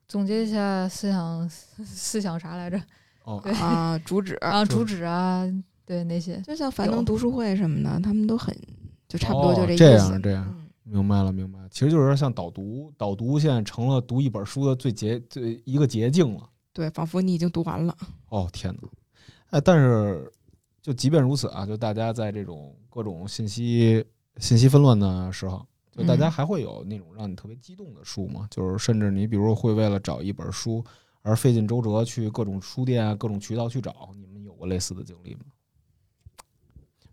[0.08, 2.80] 总结一下思想思想啥来着？
[3.24, 5.44] 哦，啊，主旨啊，主旨啊，
[5.86, 6.40] 对那些。
[6.42, 8.54] 就像樊登读书会什么的，他们都很
[9.08, 9.84] 就差不多就哦这意思。
[9.84, 11.68] 这样这样嗯明白了，明白了。
[11.70, 16.48] 其实就是像导读，导读现在成了读一本书的最捷最一个捷径了。
[16.72, 17.96] 对，仿佛你已经读完了。
[18.28, 18.88] 哦天哪！
[19.50, 20.30] 哎，但是
[20.82, 24.04] 就即便如此啊，就大家在这种各种信息
[24.38, 28.46] 信息纷乱的时候，就大家嗯还会有那种让你特别激动的书吗？
[28.50, 30.84] 就是甚至你比如说会为了找一本书
[31.22, 35.42] 而费尽周折去各种书店啊、各种渠道去找，你们有过类似的经历吗？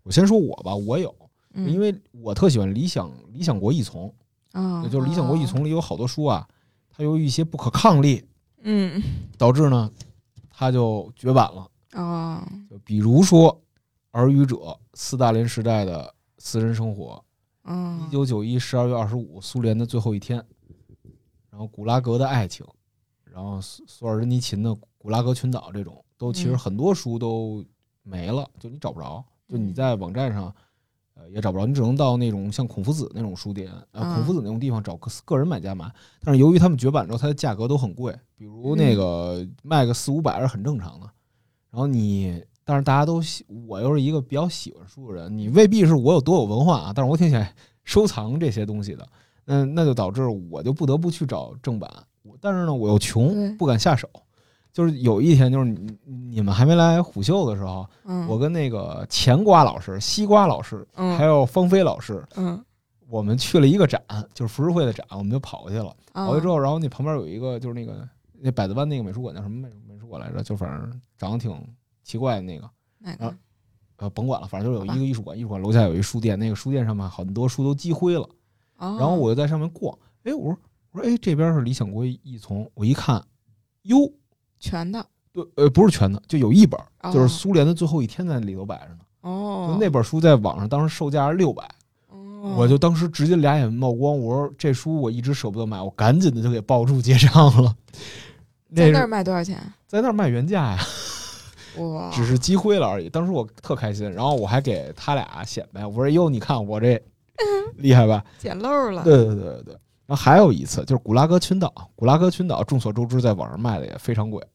[0.04, 1.21] 我先说我吧，我有，嗯，
[1.54, 4.14] 因为我特喜欢理想理想国异从，
[4.54, 6.48] 啊也，就是理想国异从里有好多书啊，
[6.90, 8.24] 它由于一些不可抗力，
[8.64, 9.02] 嗯
[9.38, 9.92] 导致呢，
[10.50, 11.70] 它就绝版了。
[11.92, 13.54] 啊，就比如说
[14.14, 14.56] 《耳语者》
[14.94, 17.22] 斯大林时代的私人生活，
[17.66, 20.42] 嗯一，九九一十二月二十五苏联的最后一天，
[21.50, 22.66] 然后古拉格的爱情，
[23.26, 27.62] 然后索索尔仁尼琴的《古拉格群岛》这种，都其实嗯很多书都
[28.04, 30.54] 没了，就你找不着，就你嗯在网站上。
[31.22, 35.92] 呃，也找不着，你只能到那种像孔夫子那种书店，呃，啊孔夫子那种地方找个个人买家买。
[36.24, 41.10] 但是由于他们绝版之后，它的价格都很贵，比如那嗯个卖个四五百是很正常的。
[41.70, 47.48] 然后你，但是大家都喜，我又是一个比较喜欢书的人，你未必是我有多有文化啊，但是我挺喜欢
[47.84, 49.08] 收藏这些东西的。
[49.46, 51.90] 嗯，那就导致我就不得不去找正版。
[52.40, 54.08] 但是呢，我又穷，不敢下手。
[54.74, 62.64] 就是有一天，就是你你们还没来虎嗅的时候，嗯，我跟那个钱瓜老师、西瓜老师，嗯还有芳菲老师，嗯
[63.10, 64.02] 我们去了一个展，
[64.34, 65.94] 就是浮世绘的展，我们就跑过去了。
[66.14, 68.08] 啊跑去之后，然后那旁边有一个就是那个
[68.40, 70.42] 那百子湾那个美术馆叫什么美美术馆来着？
[70.42, 71.54] 就反正长得挺
[72.04, 73.36] 奇怪的那个，哪个？
[73.98, 78.28] 呃，甭管了，反正就有一个艺术馆，艺术馆楼下有一书店，那个书店上面很多书都积灰了。
[78.80, 80.58] 然然后我就在上面逛，哎，我说
[80.92, 83.24] 我说哎，这边是理想国一丛，我一看，
[83.84, 83.98] 哟，
[84.62, 89.00] 全的对，呃，不是全的，就有一本，哦就是苏联的最后一天在里头摆着呢。
[89.22, 91.64] 哦就，那本书在网上当时售价是六百，
[92.08, 97.76] 哦我就当时直接俩眼冒光，我说这书我一直舍不得买，我赶紧的就给抱住结账了。
[98.68, 99.58] 那在那儿卖多少钱？
[99.88, 100.80] 在那儿卖原价呀，
[101.78, 103.10] 哇，只是积灰了而已。
[103.10, 107.02] 当时我特开心，然后我还给他俩显摆，我说哟，你看我这
[107.78, 108.24] 厉害吧？
[108.38, 109.04] 捡漏了。
[109.04, 109.78] 对对对对对。
[110.12, 114.46] 然后还有一次就是古拉格群岛，古拉格群岛众所周知，在网上卖的也非常贵，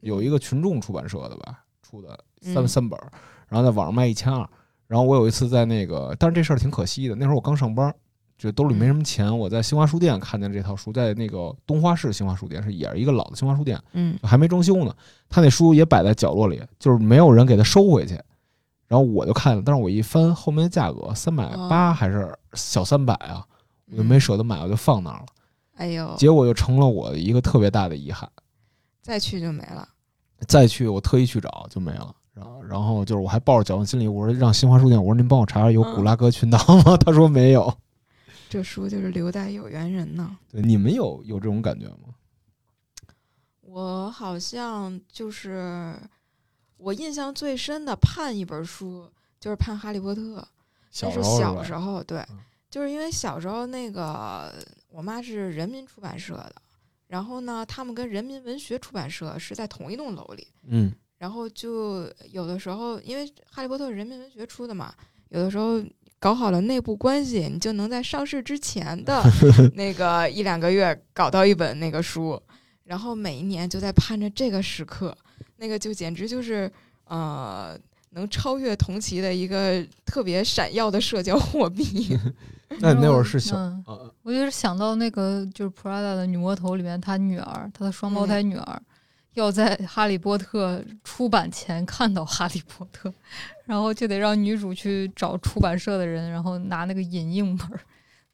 [0.00, 2.08] 有一个群众出版社的吧出的
[2.42, 3.10] 三、嗯三本儿，
[3.48, 4.46] 然后在网上卖一千二。
[4.86, 7.90] 然后我有一次在那个，但是这事儿挺可惜的，那时候我刚上班，
[8.36, 14.94] 就兜里没什么钱，我在新华书店看见这套书，在那个东花市新华书店是也是一个老的新华书店，嗯还没装修呢，
[15.30, 18.20] 他那书也摆在角落里，就是没有人给他收回去。
[18.86, 23.42] 然后我就看了，但是我一翻后面的价格三百八哦还是小三百啊，
[23.90, 25.26] 我就没舍得买，我就放那儿了。
[25.76, 28.30] 哎呦，结果就成了我一个特别大的遗憾。
[29.02, 29.88] 再去就没了。
[30.46, 32.14] 再去我特意去找就没了。
[32.32, 36.96] 然后然后就是我还抱着侥幸心理，我说让新华书店，我说您帮我查查有古拉格群岛吗？
[37.04, 37.72] 他说没有。
[38.48, 40.36] 这书就是留待有缘人呢。
[40.50, 42.14] 对，你们有有这种感觉吗？
[43.60, 45.94] 我好像就是
[46.76, 50.20] 我印象最深的盼一本书，就是盼《哈利波特》。
[50.90, 52.38] 小那是小时候对嗯，
[52.70, 54.54] 就是因为小时候那个
[54.88, 56.54] 我妈是人民出版社的，
[57.08, 64.94] 然后呢，他们跟人民文学出版社是在同一栋楼里，嗯然后就有的时候，因为《哈利波特》是人民文学出的嘛，
[65.30, 65.82] 有的时候
[66.18, 69.22] 搞好了内部关系，你就能在上市之前的
[69.74, 72.40] 那个一两个月搞到一本那个书，
[72.84, 75.14] 然后每一年就在盼着这个时刻，
[75.56, 76.70] 那个就简直就是
[77.04, 77.78] 呃。
[78.10, 82.18] 能超越同期的一个特别闪耀的社交货币，
[82.80, 83.84] 那你那会儿是想
[84.22, 88.82] 我就是想到那个就是 Prada 的女魔头里面，她女儿，她的双胞胎女儿，
[89.34, 93.08] 要在《哈利波特》出版前看到《哈利波特》，
[93.64, 97.80] 然后就得让女主去找出版社的人，然后拿那个影印本儿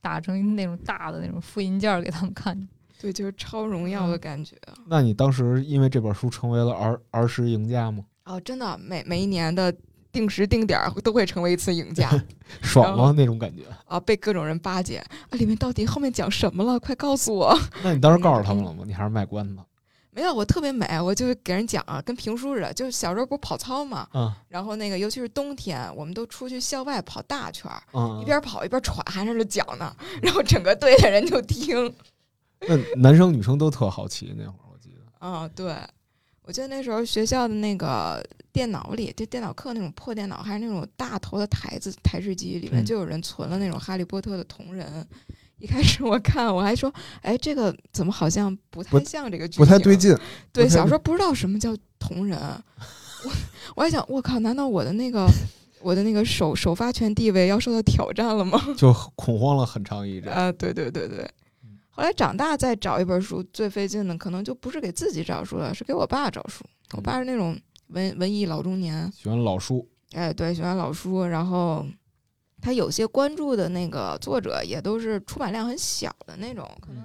[0.01, 2.69] 打成那种大的那种复印件儿给他们看。
[2.99, 4.57] 对，就是超荣耀的感觉。
[4.87, 8.03] 那你当时因为这本书成为了儿儿时赢家吗？
[8.27, 9.75] 哦，真的，每每一年的
[10.13, 12.11] 定时定点儿都会成为一次赢家
[12.61, 13.13] 爽吗？
[13.17, 13.63] 那种感觉？
[13.87, 16.79] 啊，被各种人巴结啊，里面到底后面讲什么了？
[16.79, 17.57] 快告诉我！
[17.83, 18.85] 那你当时告诉他们了吗？
[18.87, 19.57] 你还是卖关子？
[20.11, 22.73] 没有，我特别美，我就给人讲啊，跟评书似的。
[22.73, 31.95] 就是小时候不是跑操嘛，嗯然后那个尤其是冬天，我们都出去校外跑大圈儿，嗯，一边跑一边喘，还在那讲呢，然后整个队的人就听。
[32.67, 35.27] 那男生女生都特好奇那会儿，我记得。
[35.27, 35.77] 啊，对，
[36.47, 45.05] 我记得那时候学校的那个电脑里，就电脑课那种破电脑，还是那种大头的台子台式机，里面嗯就有人存了那种《哈利波特》的同人。
[45.59, 50.17] 一开始我看我还说，哎，这个怎么好像不太像这个剧不太对劲。
[50.53, 52.39] 对，小时候不知道什么叫同人，
[53.25, 53.31] 我
[53.75, 55.27] 我还想，我靠，难道我的那个
[55.83, 58.63] 我的那个首首发权地位要受到挑战了吗？
[58.77, 60.33] 就恐慌了很长一阵。
[60.33, 61.46] 啊，对对对对嗯。
[61.97, 66.63] 后来长大再找一本书，最费劲的可能就不是给自己找书了，是给我爸找书。
[66.93, 71.87] 我爸是那种文文艺老中年，喜欢老书，哎，对，喜欢老书，然后
[72.61, 77.03] 他有些关注的那个作者也都是出版量很小的那种，可能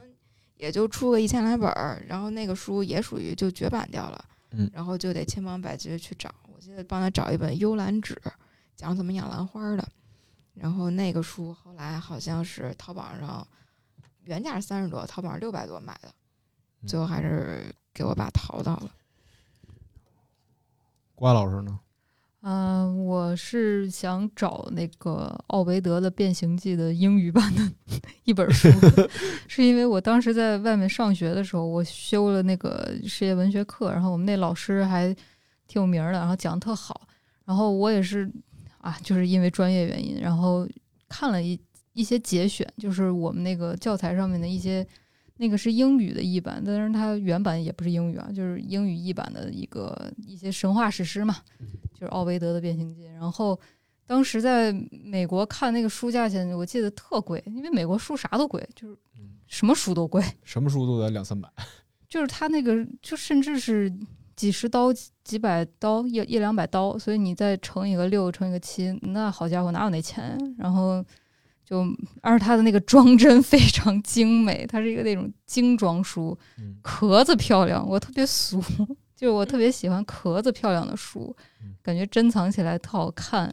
[0.58, 4.70] 也就出个一千来本儿，然后那个书也属于就绝版掉了，嗯。
[4.74, 6.30] 然后就得千方百计的去找。
[6.54, 8.14] 我记得帮他找一本《幽兰指》，
[8.76, 9.88] 讲怎么养兰花的，
[10.54, 13.48] 然后那个书后来好像是淘宝上
[14.32, 16.08] 原价是三十多，淘宝上六百多买的，
[16.82, 18.90] 嗯最后还是给我爸淘到了。
[21.14, 21.78] 瓜老师呢？
[22.44, 27.72] 嗯、我是想找那个奥维德的《变形记》的英语版的
[28.24, 28.70] 一本书，
[29.50, 35.14] 是因为我当时在外面上学的时候，我修了那个世界文学课，然后我们那老师还
[35.68, 37.02] 挺有名的，然后讲的特好，
[37.44, 38.32] 然后我也是
[38.80, 40.66] 啊，就是因为专业原因，然后
[41.10, 41.60] 看了一
[41.94, 44.86] 一些节选，就是我们那个教材上面的一些。
[45.38, 51.36] 那个是英语的译版，但是它原版也不是英语啊，就是英语译版的一个一些神话史诗嘛，
[51.96, 53.08] 就是奥维德的《变形记》。
[53.14, 53.60] 然后
[54.06, 54.72] 当时在
[55.04, 58.96] 美国看那个书价钱，我记得特贵，因为美国书啥都贵，就是
[59.48, 61.50] 什么书都贵，什么书都得两三百。
[62.08, 63.92] 就是它那个就甚至是
[64.36, 70.38] 几十刀、几百刀、一一两百刀，所以你再乘以个六，乘以个七，那好家伙，哪有那钱？
[70.60, 71.04] 然后
[71.72, 71.88] 就，
[72.22, 78.62] 而且它的那个装帧非常精美，它是一个那种精装书，嗯，壳子漂亮，我特别俗，
[79.16, 83.44] 就是我特别喜欢壳子漂亮的书嗯，感觉珍藏起来特好看，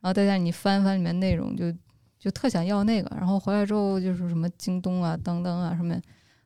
[0.00, 1.70] 然后再加上你翻翻里面内容就，
[2.18, 3.14] 就特想要那个。
[3.14, 6.00] 然后回来之后就是什么京东啊、当当啊上面，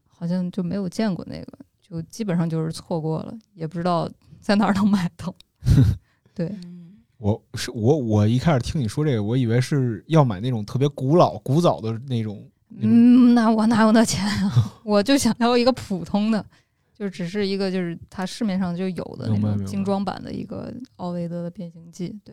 [0.08, 5.32] 好像就没有见过那个，就基本上就是错过了，也不知道在哪儿能买到。
[6.34, 6.79] 对，嗯，
[7.20, 12.50] 我是我我一开始听你说这个，我以为是要买那种特别古老、古早的那种。
[12.72, 14.80] 那种嗯，那我哪有那钱啊？
[14.84, 16.44] 我就想要一个普通的，
[16.96, 22.16] 就只是一个就是它市面上就有的那种精装版的一个奥维德的变形记。
[22.24, 22.32] 对，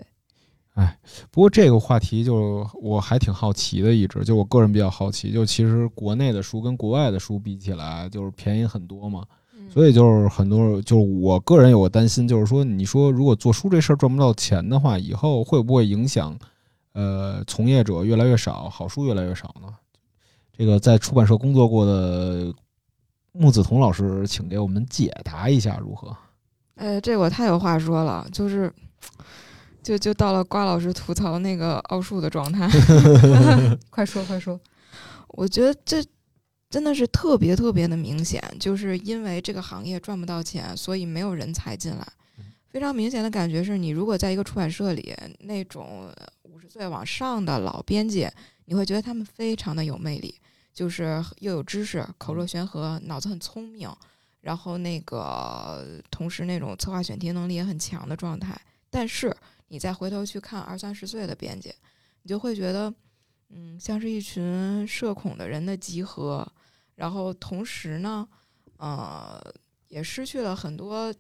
[0.76, 0.96] 哎
[1.32, 9.26] 不过这个话题就我还挺好奇的，一直就我个人比较好奇，就其实国内的书跟国外的书比起来，就是便宜很多嘛。
[9.68, 16.36] 嗯所以就是很多，就是我个人有个担心，就是说，你说如果做书这事儿赚不到钱的话，以后会不会影响
[16.94, 19.68] 呃从业者越来越少，好书越来越少呢？
[20.58, 22.52] 这个在出版社工作过的
[23.34, 26.16] 木子彤老师，请给我们解答一下如何？
[26.78, 28.74] 哎，这我太有话说了，就是，
[29.84, 32.68] 就就到了瓜老师吐槽那个奥数的状态。
[33.92, 34.60] 快说快说。
[35.30, 36.04] 我觉得这
[36.70, 42.06] 真的是特别特别的明显，就是因为这个行业赚不到钱，所以没有人才进来
[42.38, 42.44] 嗯。
[42.68, 48.30] 非常明显的感觉是你如果在一个出版社里，那种五十岁往上的老编辑，
[48.66, 50.36] 你会觉得他们非常的有魅力，
[50.74, 53.90] 就是又有知识，口若悬河，脑子很聪明，
[54.42, 58.60] 然后那个同时那种策划选题能力也很强的状态。
[58.90, 59.34] 但是
[59.70, 61.74] 你再回头去看二三十岁的编辑，
[62.24, 62.94] 你就会觉得。
[63.50, 66.46] 嗯，像是一群社恐的人的集合，
[66.96, 68.28] 然后同时呢，
[68.78, 69.42] 呃，
[69.88, 71.14] 也失去了很多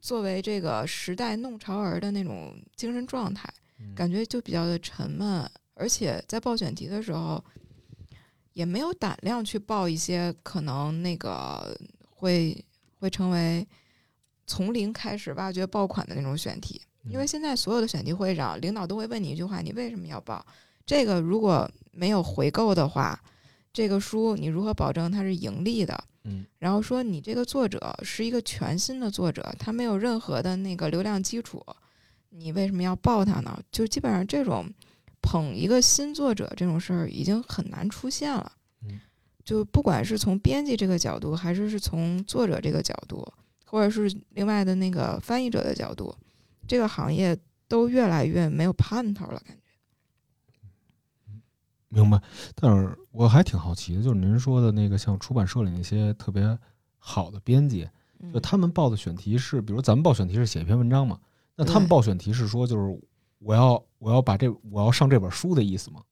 [0.00, 3.52] 作为这个时代弄潮儿的那种精神状态，
[3.94, 7.44] 感觉就比较的沉闷，而且在报选题的时候，
[8.54, 12.64] 也没有胆量去报一些可能那个会
[12.98, 13.66] 会成为
[14.46, 20.44] 从零开始挖掘爆款的那种选题，因为现在所有的选题会上，领导都会问你一句话：你为什么要报？
[20.86, 23.20] 这个如果没有回购的话，
[23.72, 26.04] 这个书你如何保证它是盈利的？
[26.24, 31.64] 嗯，然后说你这个作者是一个全新的作者，他没有任何的那个流量基础，
[32.30, 33.60] 你为什么要报他呢？
[33.70, 34.64] 就基本上这种
[35.20, 38.50] 捧一个新作者这种事儿已经很难出现了。
[38.82, 38.98] 嗯，
[39.44, 43.26] 就不管是从编辑这个角度，还是是从作者这个角度，
[43.64, 46.12] 或者是另外的那个翻译者的角度，
[46.66, 47.36] 这个行业
[47.68, 49.62] 都越来越没有盼头了，感觉。
[51.88, 52.20] 明白，
[52.54, 56.58] 但是我还挺好奇的，就是您说的那个像出版社里那些特别
[56.98, 57.82] 好的编辑，
[58.32, 61.18] 就嗯他们报的选题是，比如咱们报选题是写一篇文章嘛，
[61.54, 63.00] 那他们报选题是说就是
[63.38, 66.02] 我要我要把这我要上这本书的意思吗？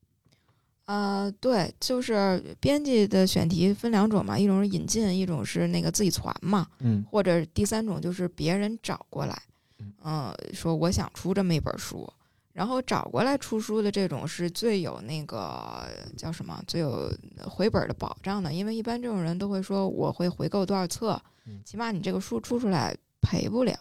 [0.86, 7.02] 呃，对，就是编辑的选题分两种嘛，一种是引进，一种是那个自己传嘛，嗯。
[7.10, 9.42] 或者第三种就是别人找过来，
[9.78, 9.90] 嗯。
[10.02, 12.06] 呃，说我想出这么一本书，
[12.54, 15.86] 然后找过来出书的这种是最有那个
[16.16, 17.12] 叫什么，最有
[17.46, 23.76] 回本的保障的，因为一般这种人都会说我会回购多少册嗯，起码你这个书出出来赔不了，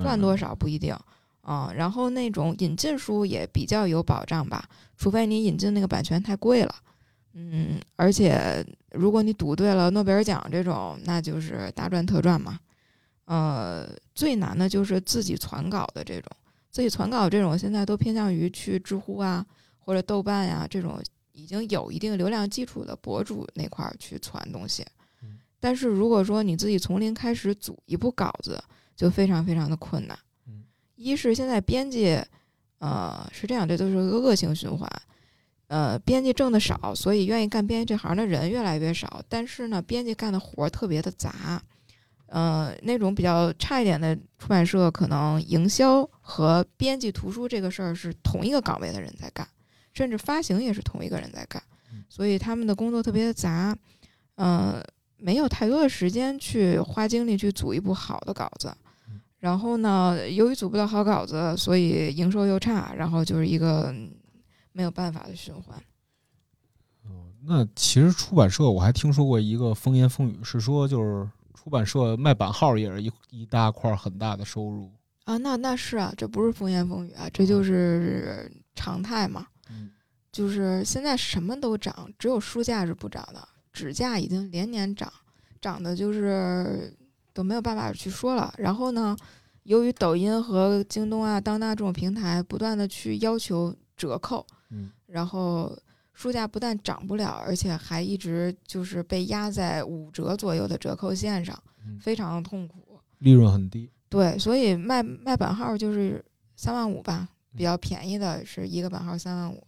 [0.00, 0.96] 赚多少不一定。
[1.42, 4.68] 啊、然后那种引进书也比较有保障吧，
[4.98, 6.74] 除非你引进那个版权太贵了，
[7.32, 12.58] 嗯，而且如果你赌对了诺贝尔奖这种，那就是大赚特赚嘛。
[13.24, 16.30] 呃，最难的就是自己传稿的这种，
[16.70, 19.44] 自己传稿这种现在都偏向于去知乎啊
[19.78, 21.00] 或者豆瓣呀、这种
[21.32, 24.84] 已经有一定流量基础的博主那块儿去传东西
[25.22, 25.38] 嗯。
[25.58, 28.62] 但是如果说你自己从零开始组一部稿子，
[28.94, 30.18] 就非常非常的困难。
[30.46, 30.64] 嗯
[30.96, 32.20] 一是现在编辑，
[32.78, 34.90] 呃，是这样，这都是个恶性循环。
[35.68, 39.22] 呃，编辑挣的少，所以愿意干编辑这行的人越来越少。
[39.28, 41.62] 但是呢，编辑干的活儿特别的杂，
[42.28, 49.46] 呃，那种比较差一点的出版社，可能营销和编辑图书这个事儿是同一个岗位的人在干，
[49.92, 53.76] 甚至发行也是同一个人在干嗯，所以他们的工作特别的杂，
[54.36, 54.82] 呃，
[55.16, 58.72] 没有太多的时间去花精力去组一部好的稿子。
[59.40, 64.10] 然后呢，由于组不到好稿子，所以营收又差，然后就是一个嗯
[64.72, 65.78] 没有办法的循环。
[67.04, 71.30] 哦，那其实出版社我还听说过一个风言风语，是说就是
[71.68, 74.90] 出版社卖版号也是一一大块儿很大的收入。
[75.24, 79.46] 啊，那那是啊，这不是风言风语啊，这就是常态嘛。
[79.70, 79.90] 嗯
[80.32, 85.12] 就是现在什么都涨，只有书价是不涨的，纸价已经连年涨，
[85.60, 86.90] 涨的就是
[87.34, 88.54] 都没有办法去说了。
[88.56, 89.14] 然后呢，
[89.64, 95.76] 由于抖音和京东啊、当当这种平台不断的去要求折扣，嗯然后
[96.18, 101.56] 书价不但涨不了，而且还一直就是被压在五折左右的折扣线上，
[101.86, 102.98] 嗯，非常的痛苦。
[103.18, 103.88] 利润很低。
[104.08, 106.24] 对，所以卖卖版号就是
[106.56, 109.64] 三万五吧，比较便宜的是一个版号三万五，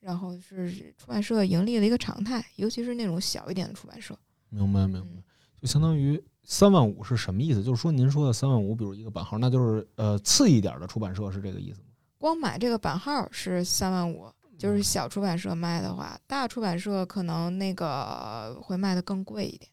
[0.00, 4.18] 然后是出版社盈利的一个常态，尤其是那种小一点的出版社。
[4.48, 5.22] 明白明白嗯，
[5.60, 7.62] 就相当于三万五是什么意思？
[7.62, 11.88] 就是说您说的三万五，比如一个版号，那就是呃次一点的出版社是这个意思吗？
[12.16, 14.26] 光买这个版号是三万五，
[14.64, 19.70] 就是小出版社卖的话，大出版社可能那个会卖的更贵一点，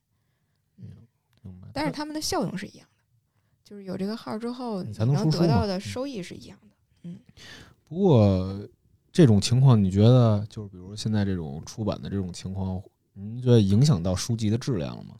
[1.43, 1.69] 明白。
[1.71, 3.03] 但是他们的效用是一样的，
[3.63, 6.75] 就是有这个号之后，你你才能得到的收益是一样的。
[7.03, 7.17] 嗯
[7.87, 8.67] 不过
[9.13, 12.83] 这种情况，你觉得就是比如现在这种出版的这种情况，
[13.13, 15.15] 您觉得影响到书籍的质量了吗？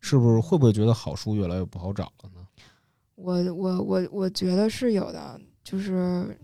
[0.00, 2.46] 是不是会不会觉得好书越来越不好找了呢？
[3.14, 6.38] 我我我我觉得是有的，就是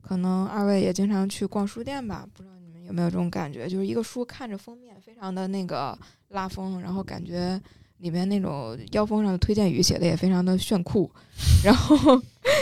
[0.00, 5.96] 可能二位也经常去逛书店吧，不知道你们有没有这种感觉，就是一个书看着封面非常的那个
[6.28, 7.60] 拉风，然后感觉
[7.98, 11.10] 里面那种腰封上的推荐语写的也非常的炫酷，
[11.62, 11.96] 然后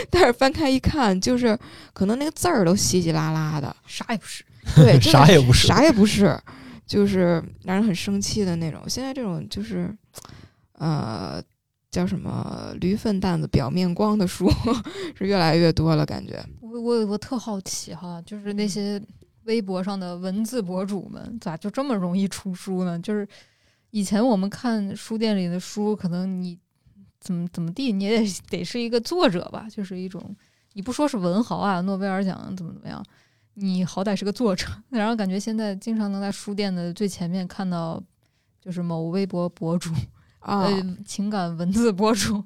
[0.09, 1.57] 但是翻开一看，就是
[1.93, 4.43] 可能那个字儿都稀稀拉拉的，啥也不是。
[4.75, 6.37] 对， 啥也不是啥也不是，
[6.85, 8.81] 就是让人很生气的那种。
[8.87, 9.89] 现在这种就是，
[10.73, 11.41] 呃，
[11.91, 14.49] 叫什么“驴粪蛋子表面光”的书
[15.17, 16.43] 是越来越多了，感觉。
[16.61, 19.01] 我我我特好奇哈，就是那些
[19.45, 22.99] 微博上的文字博主们，咋就这么容易出书呢？
[22.99, 23.27] 就是
[23.89, 26.57] 以前我们看书店里的书，可能你
[27.19, 30.35] 怎么怎么地，你也得得是一个作者吧，就是一种
[30.73, 33.03] 你不说是文豪啊，诺贝尔奖怎么怎么样，
[33.55, 34.67] 你好歹是个作者。
[34.89, 38.01] 然后感觉现在经常能在书店的最前面看到，
[38.61, 39.89] 就是某微博博主，
[40.39, 42.43] 啊、呃，情感文字博主，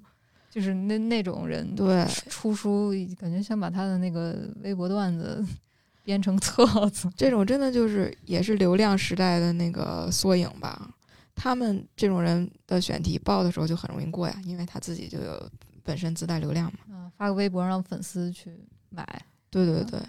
[0.50, 5.44] 就是那那种人，对，出书，感觉想把他的那个微博段子
[6.04, 7.10] 编成册子。
[7.16, 10.90] 这种真的就是也是流量时代的那个缩影吧。
[11.36, 15.50] 他们这种人的选题报的时候就很容易过呀，因为他自己就有
[15.84, 16.80] 本身自带流量嘛。
[16.92, 18.52] 嗯，发个微博让粉丝去
[18.90, 19.08] 买。
[19.50, 20.00] 对对对，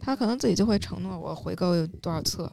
[0.00, 2.50] 他可能自己就会承诺我回购有多少册，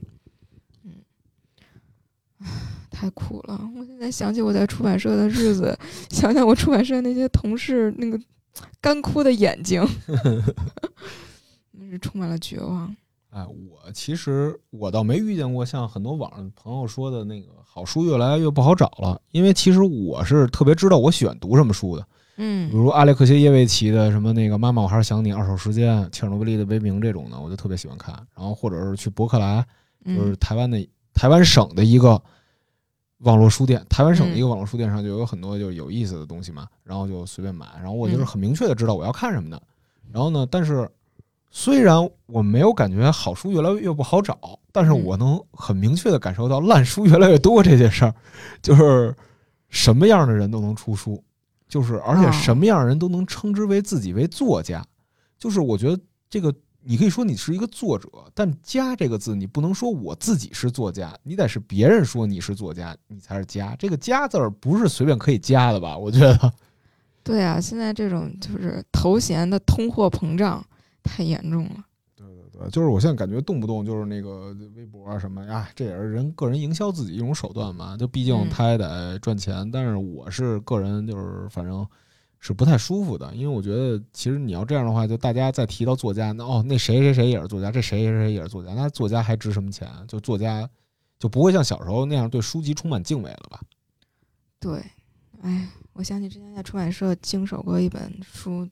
[2.89, 3.59] 太苦了。
[3.75, 5.77] 我现在想起我在出版社的日子，
[6.09, 8.19] 想想我出版社那些同事那个
[8.79, 9.81] 干枯的眼睛，
[11.71, 12.95] 那是充满了绝望。
[13.29, 28.13] 哎，我其实我倒没遇见过像很多网上朋友说的那个好书越来越不好找了，因为其实我是特别知道我喜欢读什么书的，嗯比嗯如阿列克谢耶维奇的什么那个《妈妈，我还是想你》二手时间，切尔诺贝利的悲鸣这种的，我就特别喜欢看。
[28.35, 29.65] 然后或者是去博客来，
[30.05, 32.21] 就是嗯台湾的台湾省的一个
[33.19, 37.67] 网络书店，台湾省的一个网络书店上就有很多就是有意思的东西嘛，然后就随便买。
[37.77, 39.61] 然后我就是嗯很明确的知道我要看什么的。
[40.11, 40.89] 然后呢，但是
[41.49, 48.15] 虽然我没有感觉好书越来越不好找，但是嗯我能很明确的感受到烂书越来越多这件事儿，
[48.61, 49.15] 就是
[49.69, 51.23] 什么样的人都能出书，
[51.67, 54.83] 就是而且哦什么样的人都能称之为自己为作家，
[55.37, 56.53] 就是我觉得这个。
[56.83, 63.75] 你可以说你是一个作者，但“家”这个字，你不能说我自己是作家，你得是别人说你是作家，你才是家。
[63.77, 65.97] 这个“家”字儿不是随便可以加的吧？
[65.97, 66.53] 我觉得。
[67.23, 70.65] 对啊，现在这种就是头衔的通货膨胀
[71.03, 71.85] 太严重了。
[72.15, 77.95] 对对对，就是我现在感觉动不动就是那个微博啊什么呀，这也是人个人营销自己一种手段嘛。
[77.95, 81.85] 就毕竟嗯他也得赚钱，但是我是个人就是反正
[82.41, 89.87] 是不太舒服的，因为我觉得其实你要这样的话，就大家再提到作家，那哦那谁谁谁也是作家，这谁谁谁也是作家，那作家还值什么钱？
[90.07, 90.67] 就作家
[91.19, 93.61] 就不会像小时候那样对书籍充满敬畏了吧？
[94.59, 94.83] 对，
[95.41, 98.67] 哎，我想起之前在出版社经手过一本书，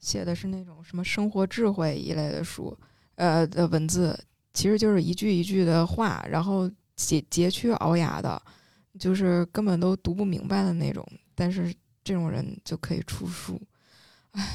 [0.00, 2.76] 写的是那种什么生活智慧一类的书，
[3.14, 4.18] 呃的文字，
[4.52, 8.42] 其实就是一句一句的话，然后截截屈聱牙的，
[8.98, 11.06] 就是根本都读不明白的那种。
[11.36, 11.72] 但是
[12.04, 13.60] 这种人就可以出书，
[14.32, 14.46] 哎，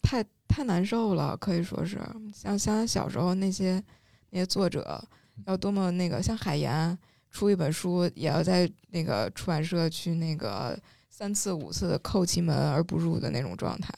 [0.00, 1.96] 太太难受了，可以说是
[2.32, 3.82] 想想想小时候那些
[4.30, 5.06] 那些作者
[5.46, 6.96] 要多么那个，像海岩。
[7.30, 10.80] 出一本书也要在那个出版社去那个
[11.10, 13.92] 三次五次的叩其门而不入的那种状态。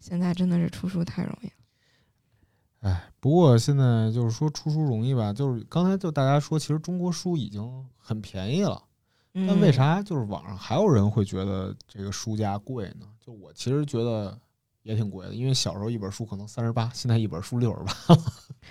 [0.00, 1.52] 现在真的是出书太容易了。
[2.80, 8.84] 哎，不过现在就是说出书容易吧，就是刚才就大家说，其实中国书已经很便宜了，
[9.34, 9.72] 但为嗯？
[9.72, 13.06] 啥就是网上还有人会觉得这个书价贵呢？
[13.18, 14.38] 就我其实觉得
[14.82, 18.22] 也挺贵的，因为小时候一本书可能三十八，现在一本书六十八。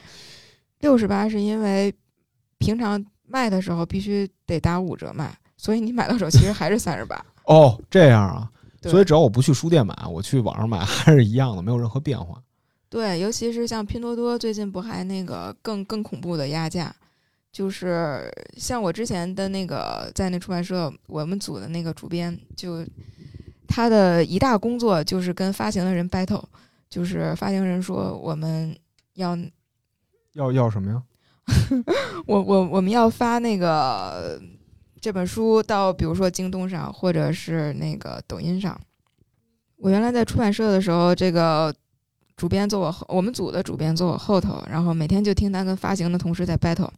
[0.80, 1.94] 六十八是因为
[2.58, 7.26] 平常卖的时候必须得打五折卖，所以你买到手其实还是三十八。
[7.46, 8.52] 哦，这样啊，
[8.84, 12.42] 所以只要我不去书店买，我去网上买还是一样的，没有任何变化。
[12.90, 16.96] 对，尤其是像拼多多最近不还那个更更恐怖的压价，
[17.54, 22.84] 就是像我之前的那个在那出版社，我们组的那个主编就
[23.68, 26.44] 他的一大工作就是跟发行的人 battle，
[26.90, 28.76] 就是发行人说我们
[29.14, 29.38] 要
[30.34, 31.04] 要要什么呀？
[32.26, 34.42] 我我我们要发那个
[35.00, 38.76] 这本书到比如说京东上或者是那个抖音上。
[39.78, 41.72] 我原来在出版社的时候，这个
[42.36, 46.90] 主编坐我后，我们组的主编坐我后头，然后每天就听他跟发行的同事在 battle。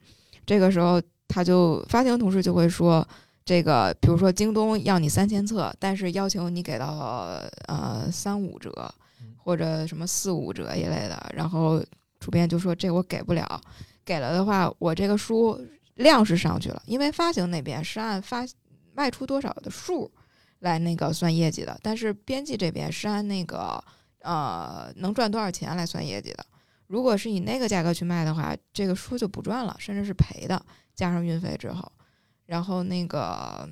[0.46, 3.08] 这个时候，他就发行同事就会说，
[3.44, 8.94] 这个比如说京东要你三千册，但是要求你给到呃三五折
[9.38, 11.84] 或者什么四五折一类的，然后
[12.20, 13.62] 主编就说这我给不了，
[14.04, 15.60] 给了的话，我这个书
[15.96, 18.46] 量是上去了，因为发行那边是按发
[18.94, 20.10] 卖出多少的数
[20.60, 23.84] 来那个算业绩的，但是编辑这边是按那个
[24.22, 26.46] 呃能赚多少钱来算业绩的。
[26.88, 30.64] 如果是以那个价格去卖的话，这个书就不赚了，甚至是赔的，
[30.94, 31.92] 加上运费之后。
[32.46, 33.68] 然后那个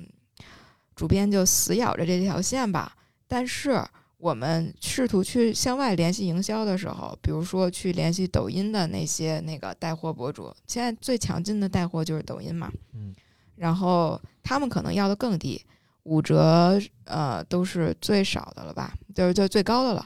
[0.96, 2.96] 主编就死咬着这条线吧。
[3.28, 3.82] 但是
[4.18, 12.70] 我们试图去向外联系营销的时候，比如说去联系抖音的那些那个带货博主，现在最强劲的带货就是抖音嘛。
[12.92, 13.14] 嗯。
[13.56, 15.64] 然后他们可能要的更低，
[16.02, 20.04] 五折呃都是最少的了吧，就是就最高的了。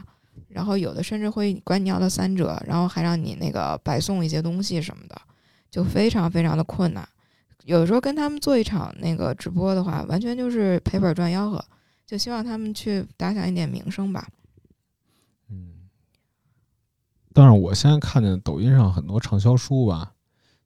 [0.48, 5.20] 然后有的甚至会管你要到三折，然后还让你那个白送一些东西什么的，
[5.70, 7.06] 就非常非常的困难。
[7.64, 11.62] 有时候跟他们做一场那个直播的话，完全就是赔本赚吆喝，
[12.06, 14.26] 就希望他们去打响一点名声吧。
[15.50, 15.88] 嗯，
[17.34, 20.12] 但是我现在看见抖音上很多畅销书吧，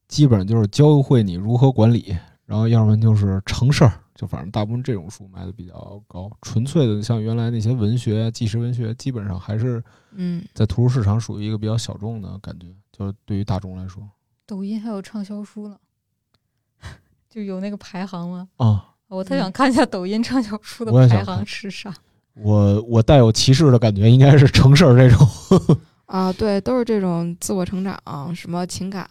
[0.06, 2.16] 基本就是教会你如何管理，
[2.46, 4.01] 然后要不然就是成事儿。
[4.22, 12.68] 就反正大部分这种书卖的比较高，纯粹的像原来那些文学、纪实文学，基本上还是嗯，在图书市场属于一个比较小众的感觉。
[12.92, 14.08] 就是对于大众来说，
[14.46, 15.76] 抖音还有畅销书呢，
[17.28, 18.48] 就有那个排行吗？
[18.58, 21.92] 啊，我特想看一下抖音畅销书的排行是啥。
[22.34, 25.26] 我我带有歧视的感觉，应该是成事儿这种。
[26.06, 29.10] 啊，对，都是这种自我成长，什么情感，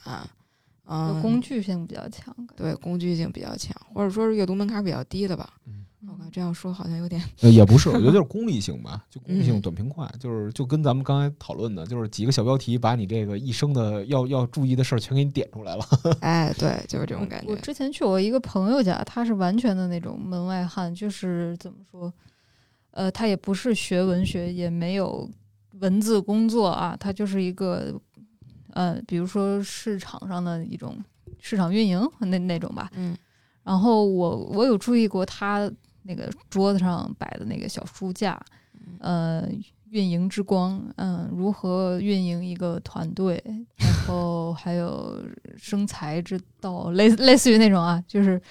[0.91, 2.35] 嗯，工具性比较强。
[2.55, 5.49] 对工具性比较强，或者说是阅读门槛比较低的吧。
[5.65, 15.85] 嗯，我靠，这样说好像有点呃也不是，我觉得就是功利性吧，就功利性、嗯短平快，就是就跟咱们刚才讨论的，就是几个小标题把你这个一生的要要注意的事儿全给你点出来了。
[16.19, 17.51] 哎，对，就是这种感觉。
[17.51, 22.11] 我之前去我一个朋友家，他是完全的那种门外汉，就是怎么说，
[22.91, 25.29] 呃，他也不是学文学，也没有
[25.79, 27.93] 文字工作啊，他就是一个
[28.74, 30.97] 呃，比如说市场上的一种
[31.39, 32.89] 市场运营那那种吧。
[32.95, 33.17] 嗯
[33.63, 38.43] 然后我我有注意过他那个桌子上摆的那个小书架，
[38.97, 39.47] 呃，
[39.91, 43.39] 运营之光，嗯，如何运营一个团队，
[43.78, 45.24] 然后还有
[45.55, 48.41] 生财之道，类类似于那种啊，就是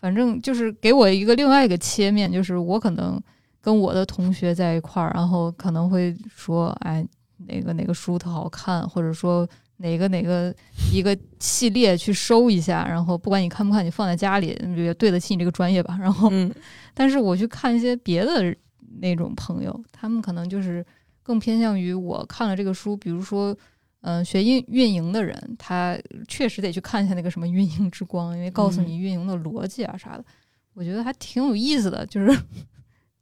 [0.00, 3.22] 反正就是给我一个另外一个切面，就是我可能
[3.60, 7.06] 跟我的同学在一块儿，然后可能会说，哎，
[7.46, 9.48] 哪个哪个书特好看，或者说
[9.78, 10.54] 哪个哪个
[10.92, 15.98] 一个系列去收一下，然后不管你看不看，你放在家里也对得起你这个专业吧。
[16.00, 16.52] 然后，嗯。
[16.94, 18.56] 但是我去看一些别的
[19.00, 20.84] 那种朋友，他们可能就是
[21.22, 23.54] 更偏向于我看了这个书，比如说，
[24.00, 30.24] 嗯、学运运营的人，他确实得去看一下那个什么运营之光，因为告诉你运营的逻辑啊啥的，
[30.72, 32.34] 我觉得还挺有意思的，就是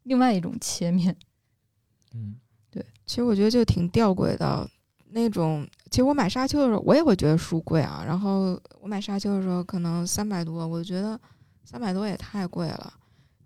[0.04, 1.16] 另外一种切面。
[2.14, 2.36] 嗯，
[2.70, 2.84] 对。
[3.06, 4.70] 其实我觉得就挺吊诡的，
[5.14, 5.66] 那种。
[5.90, 8.02] 其实我买沙丘的时候，我也会觉得书贵啊。
[8.04, 11.18] 然后我买沙丘的时候，可能三百多，我就觉得
[11.64, 12.92] 三百多也太贵了，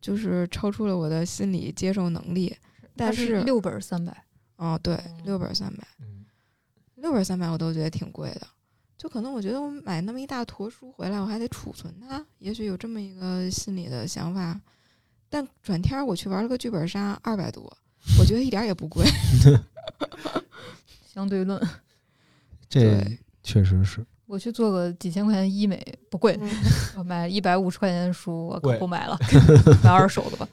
[0.01, 2.57] 就是超出了我的心理接受能力。
[2.97, 4.25] 但是六本三百，
[4.57, 6.25] 哦，对，六本三百，嗯
[6.95, 8.47] 六本三百我都觉得挺贵的。
[8.97, 14.59] 就可能我觉得我买那么一大坨书回来，我还得储存它，也许有这么一个心理的想法。
[15.29, 17.63] 但转天我去玩了个剧本杀，二百多，
[18.19, 19.05] 我觉得一点儿也不贵。
[21.19, 21.61] 相对论。
[22.71, 23.03] 这
[23.43, 24.07] 确实是。
[24.27, 26.49] 我去做个几千块钱医美不贵，嗯
[26.99, 29.19] 我买一百五十块钱的书我可不买了，
[29.83, 30.47] 买二手的吧。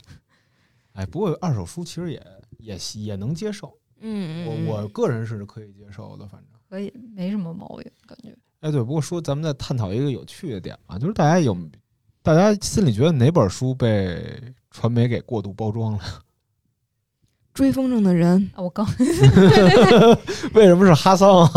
[0.94, 6.60] 哎，不过二手书其实也也也能接受，嗯我我个人是可以接受的，反正。
[6.68, 8.36] 可以，没什么毛病，感觉。
[8.62, 11.56] 哎，对，不过说咱们再探讨一个有趣的点吧，就是大家有
[12.24, 14.42] 大家心里觉得哪本书被
[14.72, 16.04] 传媒给过度包装了？
[17.56, 18.86] 追风筝的人，啊，我刚
[20.54, 21.52] 为什么是哈桑啊？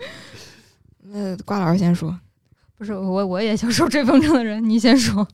[1.12, 2.18] 呃，瓜老师先说。
[2.76, 5.26] 不是我，我也想说追风筝的人， 你先说。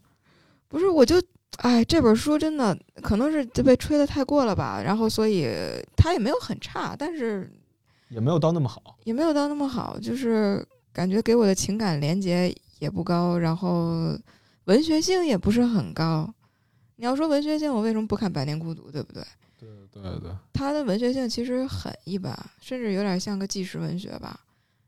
[0.68, 1.22] 不是，我就
[1.58, 5.48] 哎，这本书真的可能是就被吹的太过了吧，然后所以
[5.96, 7.48] 它也没有很差，但是
[8.08, 8.96] 也没有到那么好。
[9.04, 14.18] 也没有到那么好，就是感觉给我的情感连接也不高，然后
[14.64, 16.28] 文学性也不是很高。
[16.96, 19.22] 你要说文学性，我为什么不看《百年孤独》，对不对？
[19.60, 24.40] 对对对，他的文学性其实很一般，甚至有点像个纪实文学吧。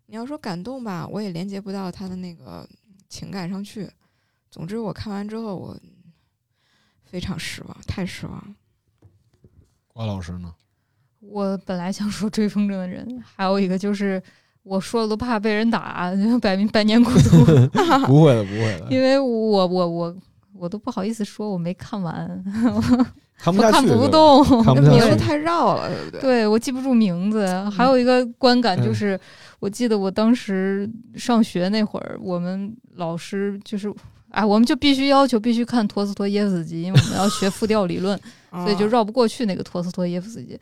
[0.07, 2.69] 你要说感动吧，我也连接不到他的那个
[3.09, 3.89] 情感上去。
[4.51, 5.79] 总之，我看完之后，我
[7.05, 8.55] 非常失望，太失望了。
[9.89, 10.55] 瓜老师呢？
[11.21, 14.21] 我本来想说追风筝的人，还有一个就是
[14.63, 16.11] 我说了都怕被人打，
[16.41, 17.45] 百百年孤独，
[18.09, 20.17] 不会的，不会的，因为我我我
[20.63, 22.15] 我都不好意思说我没看完，
[23.37, 24.09] 看不下去，我
[24.63, 26.21] 看不动，名字太绕了，对不对？
[26.21, 27.47] 对我记不住名字。
[27.71, 29.19] 还有一个观感就是，
[29.59, 33.93] 我记得我当时上学那会儿，我们老师就是。
[34.31, 40.59] 哎，我们就必须要求必须看陀思妥耶夫斯基，因为我们要学复调理论， 啊所以就绕不过去那个陀思妥耶夫斯基。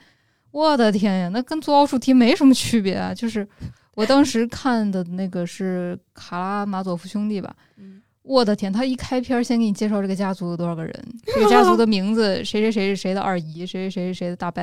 [0.50, 3.14] 我的天呀，那跟做奥数题没什么区别啊！
[3.14, 3.46] 就是
[3.94, 10.92] 我当时看的那个是卡拉马佐夫兄弟吧，嗯我的天，他一开篇先给你介绍这个家族有多少个人，
[11.26, 14.62] 这个家族的名字，谁谁谁是谁的二姨，谁谁谁是谁的大伯，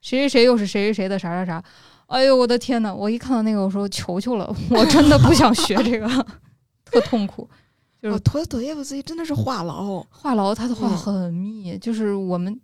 [0.00, 1.62] 谁谁谁又是谁谁谁的啥啥啥。
[2.06, 6.08] 哎呦我的天呐，我一看到那个，我说求求了，我真的不想学这个，
[6.84, 7.48] 特痛苦。
[8.00, 12.58] 就是哦，陀思妥耶夫斯基真的是话痨，话痨，他的话嗯很密，就是我们。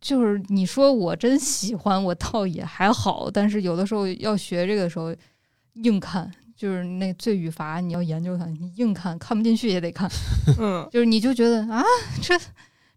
[0.00, 5.12] 就是你说我真喜欢，我倒也还好，但是有的时候要学这个的时候，
[5.82, 10.10] 硬看，就是那罪与罚，你要研究它，你硬看，看不进去也得看，
[10.58, 11.84] 嗯，就是你就觉得啊，
[12.20, 12.36] 这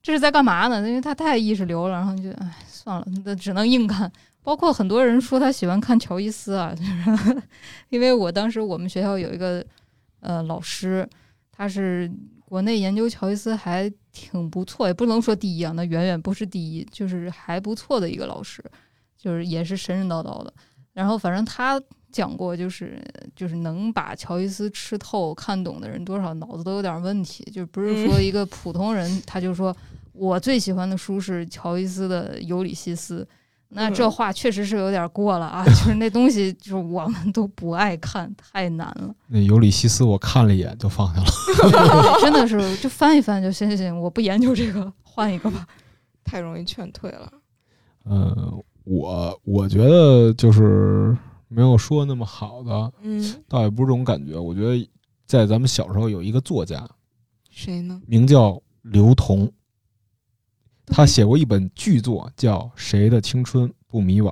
[0.01, 0.80] 这是在干嘛呢？
[0.88, 4.12] 因为他太意识流了，然后就哎算了，那只能硬看。
[4.41, 7.41] 包括很多人说他喜欢看乔伊斯啊，就是
[7.89, 9.64] 因为我当时我们学校有一个
[10.22, 11.07] 呃老师，
[11.51, 12.12] 他是
[12.43, 18.66] 国内研究乔伊斯还挺不错，也不能说第一啊，那远远不是第一，就是还不错的一个老师，
[19.16, 20.51] 就是也是神神叨叨的。
[20.93, 21.80] 然后反正他
[22.12, 23.01] 讲过，就是
[23.36, 29.76] 就是能把乔伊斯吃透、看懂的人，多少脑子都有点问题，就不是说一个普通人，他就说
[30.14, 33.28] 我最喜欢的书是乔伊斯的《尤里西斯》。
[33.74, 39.16] 那这嗯话确实是有点过了啊， 就是那东西，就是我们都不爱看，太难了。
[39.28, 41.28] 那尤里西斯我看了一眼就放下了。
[41.72, 45.66] 对真的是就翻一翻就行行，我不研究这个，换一个吧。
[46.26, 47.32] 太容易劝退了。
[48.03, 48.53] 呃，
[48.84, 51.16] 我我觉得就是
[51.54, 54.39] 没有说那么好的，嗯，倒也不是这种感觉。
[54.39, 54.89] 我觉得
[55.26, 56.88] 在咱们小时候有一个作家，
[57.49, 58.02] 谁呢？
[58.08, 59.52] 名叫刘同，
[60.86, 64.32] 他写过一本巨作叫《谁的青春不迷惘》，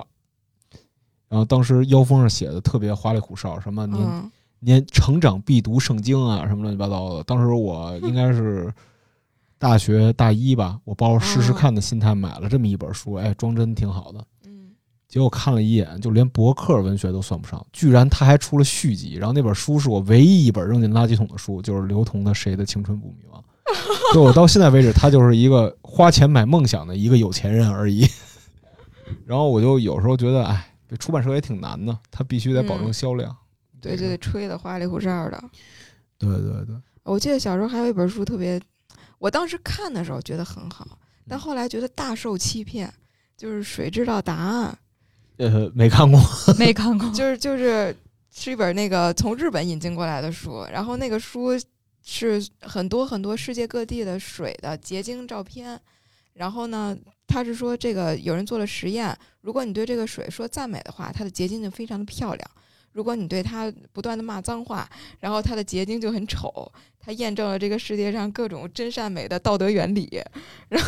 [1.28, 4.30] 然后当时腰封上写的特别花里胡哨，什么您、嗯
[4.62, 7.24] 年成长必读圣经啊，什么乱七八糟的。
[7.24, 8.70] 当时我应该是
[9.56, 14.22] 大学大一吧，我抱着试试看的心态买了这么一本书，哎，装帧挺好的。
[15.10, 19.14] 嗯，结果看了一眼，就连博客文学都算不上，居然他还出了续集。
[19.14, 23.38] 然后那本书是我唯一一本扔进垃圾桶的书，就是刘同的《谁的青春不迷茫》。
[24.14, 28.06] 就我到现在为止，他就是一个花钱买梦想的一个有钱人而已。
[29.26, 33.36] 然后我就有时候觉得，哎，这出版社也挺难的，他必须得保证销量。
[33.80, 35.42] 对，就得吹的花里胡哨的。
[36.18, 38.60] 对对对，我记得小时候还有一本书特别，
[39.18, 40.86] 我当时看的时候觉得很好，
[41.26, 42.92] 但后来觉得大受欺骗，
[43.36, 44.76] 就是谁知道答案，
[45.40, 46.20] 呃，没看过。
[46.58, 47.96] 没看过，就是就是
[48.30, 51.58] 是一本那个从日本引进过来的书，然后那个书
[52.04, 55.80] 是很多很多世界各地的水的结晶照片，
[56.34, 56.94] 然后呢，
[57.26, 62.50] 他是说这个有人做了实验，如果你对这个水说赞美的话，它的结晶就非常的漂亮。
[62.92, 64.88] 如果你对它不断的骂脏话，
[65.20, 66.70] 然后它的结晶就很丑。
[66.98, 70.20] 它验证了这个世界上各种真善美的道德原理。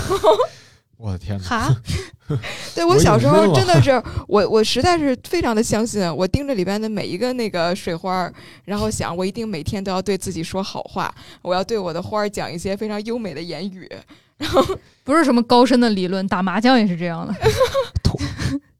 [1.02, 1.44] 我的天哪！
[1.44, 1.76] 哈，
[2.76, 8.32] 对我小时候真的是，我我实在是非常的相信，我盯着里边的每一个那个水花儿，
[8.64, 13.90] 然后想我一定每天都要对自己说好话，我要对我的花儿讲一些非常优美的言语。
[14.38, 14.64] 然后
[15.04, 17.32] 不是什么高深的理论，打麻将也是这样的
[18.02, 18.18] 吐，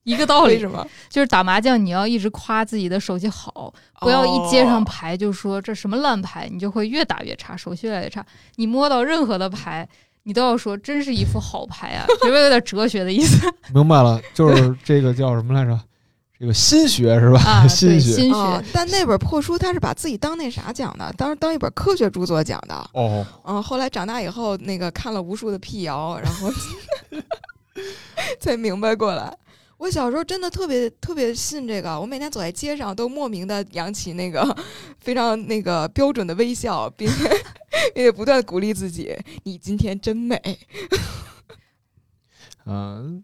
[0.04, 0.84] 一个道理，为什么？
[1.08, 8.24] 就是打麻将你要一直夸自己的手气好，不要一接上哦牌就说这什么烂牌，你就会越打越差，手气越来越差。
[8.56, 9.88] 你摸到任何的牌，
[10.24, 15.78] 你都要说真是一副好牌啊，有没有有点哲学的意思明白了，就是 这个叫什么来着？
[16.38, 17.40] 这个心学是吧？
[17.40, 17.68] 啊？
[17.68, 18.12] 心，学。
[18.12, 22.74] 心哦学，但那本破书他是把自己当那啥讲的，当当一本科学著作讲的。
[22.94, 26.50] 哦，嗯，后来长大以后，那个看了无数的辟谣，然后
[28.40, 29.32] 才明白过来。
[29.78, 34.56] 我小时候真的特别特别信这个，我每天走在街上都莫名的扬起那个
[35.00, 37.30] 非常那个标准的微笑，并且
[37.94, 40.40] 并且不断鼓励自己：“你今天真美。
[42.64, 43.22] 嗯、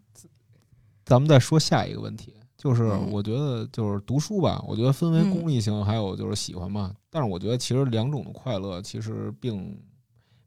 [1.05, 6.95] 咱们再说下一个问题，就是嗯我觉得就是读书吧，我觉得分为嗯功利性，还有就是喜欢嘛。
[7.09, 9.81] 但是我觉得其实两种的快乐其实并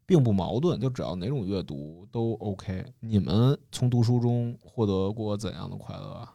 [0.05, 2.85] 并不矛盾，就只要哪种阅读都 OK。
[2.99, 6.33] 你们从读书中获得过怎样的快乐啊？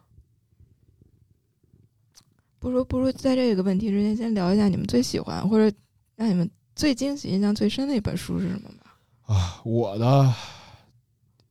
[2.59, 5.77] 不如不如在这个问题之前，先聊一下你们最喜欢或者
[6.17, 9.35] 让你们最惊喜、印象最深的一本书是什么吗？
[9.35, 10.33] 啊，我的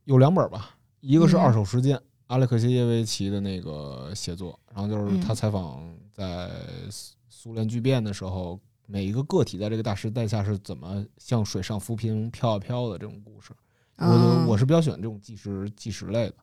[0.04, 1.94] 有两本吧，一个是《嗯二手时间》，
[2.28, 6.50] 阿列克谢耶维奇的那个写作，然后就是他嗯采访在
[6.88, 13.52] 苏苏联巨变的时候，每一个个体在这个大时代下是怎么像水上浮萍飘啊飘的这种故事。
[13.96, 16.36] 我啊我是比较喜欢这种纪实纪实类的，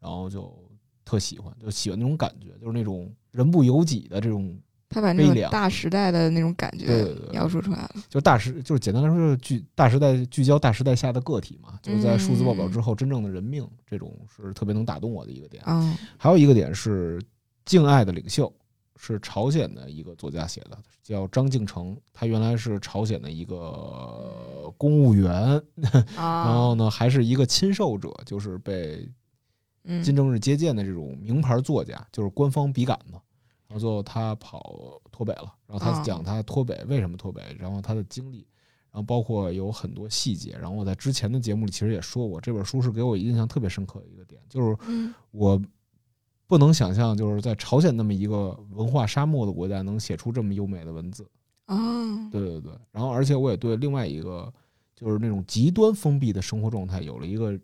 [0.00, 0.52] 然后就
[1.04, 4.58] 特喜欢，就喜欢那种感觉，就是那种人不由己的这种，
[4.96, 7.90] 他把那种大时代的那种感觉描述出来了。
[8.08, 15.62] 就大时就是简单来说就是聚大时代聚焦大时代下的个体嘛，就是在数字报表之后真正的人命，这种是特别能打动我的一个点。
[15.66, 17.18] 嗯还有一个点是
[17.66, 18.46] 《敬爱的领袖》，
[18.96, 25.62] 是朝鲜的一个作家写的，叫张敬成，他原来是朝鲜的一个公务员，
[26.16, 29.06] 然啊，后呢还是一个亲受者，就是被
[29.84, 33.18] 嗯金正日接见的这种名牌作家，就是官方笔杆子。
[33.68, 38.46] 然后最后他跑脱北了，然后他啊讲他脱北为什么脱北，然后他的经历，
[38.90, 40.52] 然后包括有很多细节。
[40.52, 45.60] 然后我在之前的节目里其实也说过，这本书是给我印象特别深刻的一个点，就是嗯我
[46.46, 51.28] 不能想象，就是在朝鲜那么一个文化沙漠的国家，能写出这么优美的文字。
[51.64, 51.76] 啊，
[52.30, 54.52] 对对对，然后而且我也对另外一个
[54.94, 57.58] 就是那种极端封闭的生活状态有了一个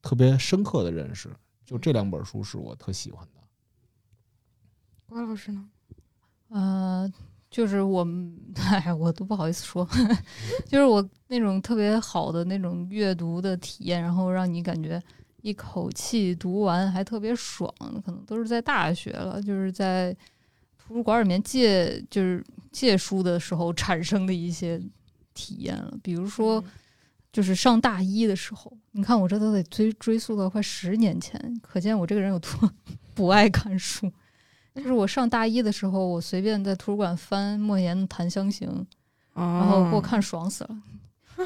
[0.00, 1.28] 特别深刻的认识。
[1.64, 3.33] 就这两本书是我特喜欢的。
[5.08, 5.64] 郭老师呢？
[6.48, 7.12] 呃，
[7.50, 9.88] 就是我们，哎，我都不好意思说，
[10.66, 15.02] 就是我那种特别好的那种阅读的体验，然后让你感觉
[15.42, 17.72] 一口气读完还特别爽，
[18.04, 20.12] 可能都是在大学了，就是在
[20.78, 24.80] 图书馆里面借就是借书的时候产生的一些
[25.32, 26.62] 体验了，比如说。
[27.34, 32.72] 就是上大一的时候，你看我这都得追追溯到快十年前，可见我这个人有多
[33.12, 34.08] 不爱看书。
[34.74, 38.68] 就是我上大一的时候，我随便在图书馆翻莫言的《檀香刑》，
[39.34, 40.76] 然然后给我看爽死了。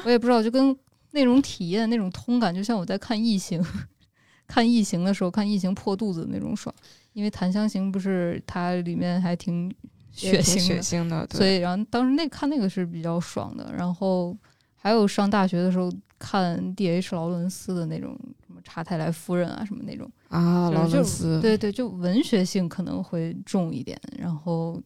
[0.03, 0.75] 我也不知道，就跟
[1.11, 3.61] 那种体验、那种通感，就像我在看《异形
[4.47, 6.73] 》，看《异形》的时候，看《异形》破肚子的那种爽。
[7.13, 9.69] 因为《檀香刑》不是它里面还挺
[10.11, 13.73] 血腥的，血腥的，对所以然后当时那看那个是比较爽的。
[13.75, 14.35] 然后
[14.75, 17.15] 还有上大学的时候看 D.H.
[17.15, 24.81] 劳伦斯的那种什么查泰莱夫人啊什么那种，啊，劳就是伦斯，对对，就文学性可能会重一点，然后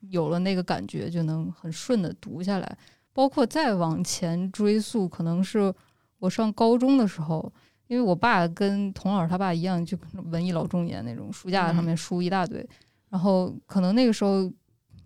[0.00, 2.78] 有了那个感觉就能很顺的读下来。
[3.12, 5.74] 包括再往前追溯，可能是
[6.20, 7.52] 我上高中的时候，
[7.88, 9.98] 因为我爸跟童老师他爸一样，就
[10.30, 12.66] 文艺老中年那种，书架上面书一大堆。
[13.08, 14.50] 然后可能那个时候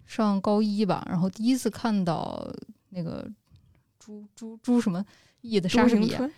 [0.04, 2.46] 上高一吧，然后第一次看到
[2.90, 3.26] 那个
[3.98, 5.02] 朱朱朱什么
[5.40, 6.30] 译的莎士比亚，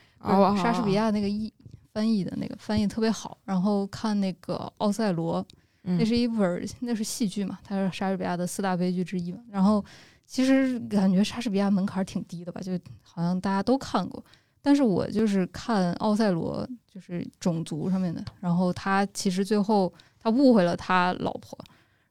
[0.56, 1.52] 莎士比亚那个译
[1.96, 5.42] 翻译的那个翻译特别好，然后看那个《奥赛罗》，
[5.84, 9.38] 嗯那是一本儿那是戏剧嘛，它是莎士比亚的四大悲剧之一嘛。
[9.50, 9.82] 然后
[10.26, 14.22] 其实感觉莎士比亚门槛挺低的吧，就好像大家都看过。
[14.60, 18.22] 但是我就是看《奥赛罗》，就是种族上面的。
[18.40, 19.90] 然后他其实最后
[20.20, 21.58] 他误会了他老婆，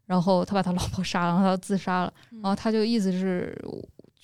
[0.07, 2.13] 然后他把他老婆杀了，然后他自杀了。
[2.31, 3.55] 然后他就意思是，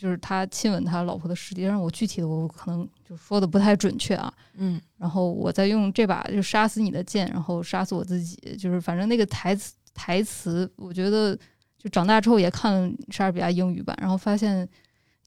[0.01, 1.61] 就是他亲吻他老婆的尸体。
[1.61, 4.33] 但是我具体的我可能就说的不太准确啊。
[4.55, 11.37] 嗯然后我再用这把就杀死你的剑，然后杀死我自己，就是反正那个台词台词，我觉得
[11.77, 14.67] 就长大之后也看莎士比亚英语版，然后发现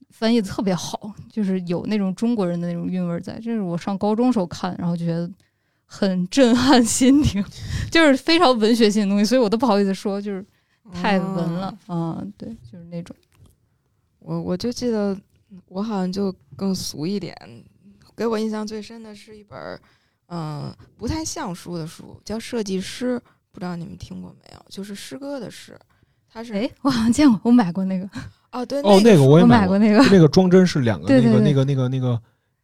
[0.09, 3.35] 翻译的特别好，就是有那种中国人的那种韵味在。
[3.35, 5.29] 这是我上高中时候看，然后就觉得
[5.85, 7.45] 很震撼心灵，
[7.89, 10.45] 就是非常文学性的东西，所以我都不好意思说，就是
[10.93, 12.17] 太文了哦。
[12.21, 13.15] 嗯，对，就是那种。
[14.25, 15.15] 我我就记得
[15.67, 17.35] 我好像就更俗一点，
[18.17, 19.79] 给我印象最深的是一本儿，
[20.29, 23.17] 嗯、不太像书的书，叫《设计师》，
[23.51, 24.65] 不知道你们听过没有？
[24.67, 25.79] 就是诗歌的诗，
[26.27, 28.09] 它是哎，我好像见过，我买过那个，
[28.51, 32.19] 哦对哦，那那个我也过买过，那个，那个装帧是两个 那个那个那个那个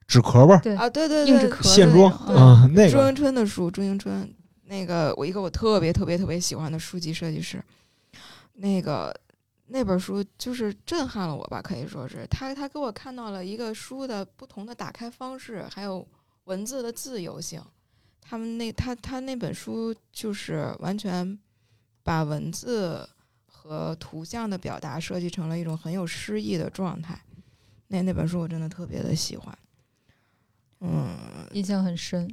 [0.08, 4.28] 纸壳吧，对，啊对对对硬纸壳线装啊，那个朱迎春的书，朱迎春
[4.66, 7.64] 那个我一个我特别特别特别喜欢的书籍设计师，
[8.54, 9.16] 那个
[9.74, 16.06] 那本书就是震撼了我吧，可以说是他他给我看到了一个书的不同的打开方式，还有
[16.44, 17.64] 文字的自由性。
[18.20, 21.40] 他们那他他那本书就是完全
[22.04, 23.08] 把文字
[23.46, 27.18] 和图像的表达设计成了一种很有诗意的状态。
[27.88, 29.58] 那那本书我真的特别的喜欢。
[30.82, 31.18] 嗯，
[31.54, 32.30] 印象很深。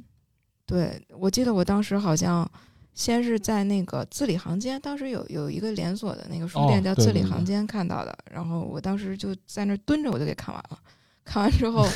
[0.65, 2.49] 对，我记得我当时好像
[2.93, 10.77] 先是在那个字里行间，当时有有一个连锁的那个书哦店叫字里行间看到的，然后我当时就在那儿蹲着，我就给看完了。
[11.23, 11.87] 看完之后，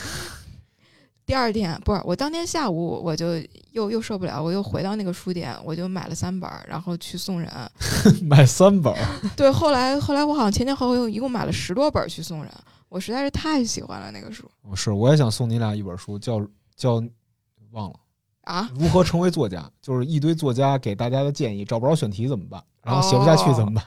[1.26, 3.38] 第二天不是我当天下午我就
[3.72, 7.50] 又又受不了，我又回到那个书店，我就买了三本，然后去送人。
[8.24, 8.94] 买三本，
[9.36, 12.52] 对，后来后来我好像前前后后一共买了十多本去送人，
[12.89, 16.39] 我实在是太喜欢了那个书哦是我也想送你俩一本书，叫
[16.76, 17.04] 叫
[17.72, 17.96] 忘了
[18.44, 18.70] 啊。
[18.76, 22.64] 如何成为作家，就是一堆作家给大家的建议，找不着选题怎么办？
[22.84, 23.84] 然后写不下去怎么办？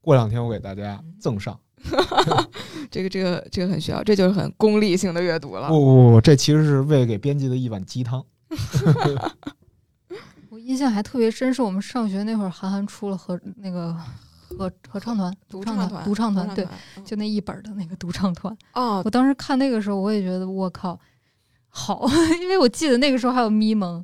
[0.00, 1.58] 过两天我给大家赠上。
[2.90, 5.68] 这个这个这个很需要，这就是很功利性的阅读了。
[5.68, 8.24] 不不不，这其实是为给编辑的一碗鸡汤。
[10.50, 13.94] 我印象还特别深，是我们上学那会儿，韩寒出了和那个
[14.48, 18.56] 合合唱团、独唱团，独唱团，对，嗯就那一本的那个独唱团。
[18.72, 20.98] 哦我，当时看那个时候，我也觉得我靠，
[21.76, 22.08] 好，
[22.40, 24.02] 因为我记得那个时候还有咪蒙，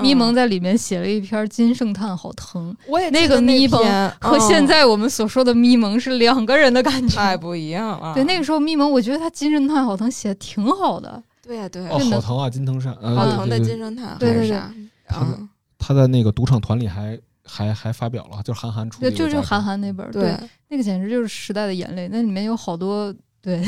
[0.00, 7.16] 咪蒙嗯，在里面写了一篇《金圣叹》，好疼，我也那记得那个咪蒙篇 和现嗯在我们所说的咪蒙是两个人的感觉。
[7.16, 8.14] 太不一样了。
[8.14, 11.20] 对，那个时候咪蒙，我觉得他《金圣叹》好疼写的挺好的。
[11.42, 14.70] 对呀对呀哦，好疼啊，金藤山，呃，好疼的对对对金圣叹对对对还是
[15.10, 15.48] 啥？
[15.78, 20.36] 他在那个独唱团里还还还发表了，就是韩寒出的对，就是一个杂志韩寒那本儿，对，
[20.68, 22.06] 那个简直就是时代的眼泪。
[22.12, 23.64] 那里面有好多对，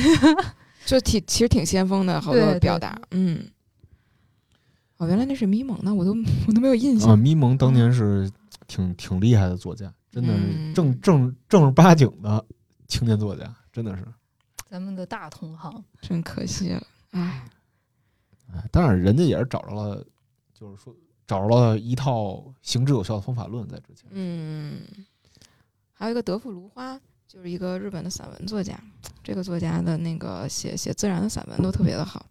[0.86, 3.00] 就挺其实挺先锋的，好多表达。
[3.10, 3.44] 嗯，
[4.96, 6.14] 哦，原来那是咪蒙那，我都
[6.46, 7.18] 我都没有印啊，象。
[7.18, 8.30] 咪蒙当年是
[8.66, 12.44] 挺挺厉害的作家，真的是嗯正正正儿八经的
[12.88, 14.04] 青年作家，真的是。
[14.66, 15.84] 咱们的大同行。
[16.00, 17.44] 真可惜了，哎，
[18.52, 20.04] 哎，当然人家也是找着了，
[20.54, 20.94] 就是说
[21.26, 24.06] 找着了一套行之有效的方法论在之前。
[24.10, 24.80] 嗯，
[25.92, 27.00] 还有一个德富芦花，
[27.32, 28.76] 就是一个日本的散文作家，
[29.22, 32.26] 这个作家的那个写写自然的散文都特别的好。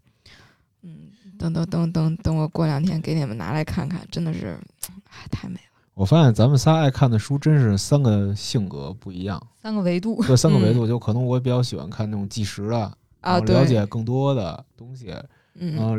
[0.81, 4.59] 嗯，等等等等等，我过两天给你们拿来看看，真的是，
[5.05, 5.81] 哎，太美了。
[5.93, 15.95] 我发现咱们仨爱看的书真是三个性格不一样，三个维度，这三个维嗯度，就可能我比较喜欢看那种纪实的，啊，了解更多的东西，然嗯后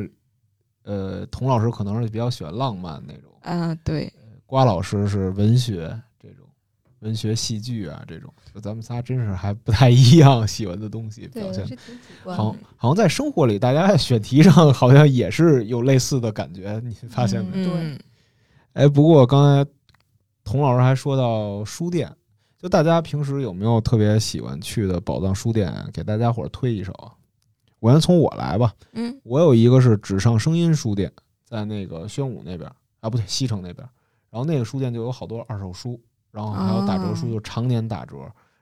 [0.82, 4.12] 呃，童老师可能是比较喜欢浪漫那种，啊，对，
[4.44, 5.98] 瓜老师是文学
[7.01, 11.78] 文学戏剧啊这种，就咱们仨真是还不太一样，喜欢的东西对表，现
[12.24, 17.51] 好。，好像在生活里，大家选题上好像也是有类似的感觉，你发现没？
[17.55, 17.98] 嗯对嗯
[18.74, 19.70] 哎，不过刚才
[20.44, 22.11] 童老师还说到书店，
[22.59, 27.11] 就大家平时有没有特别喜欢去的宝藏书店，给大家伙儿推一手啊？
[27.80, 31.11] 我先从我来吧，嗯我有一个是纸上声音书店，
[31.46, 32.70] 在那个宣武那边
[33.01, 33.88] 啊，不对，西城那边。
[34.30, 38.16] 然后那个书店就有好多二手书，然后还有打折书，哦就常年打折。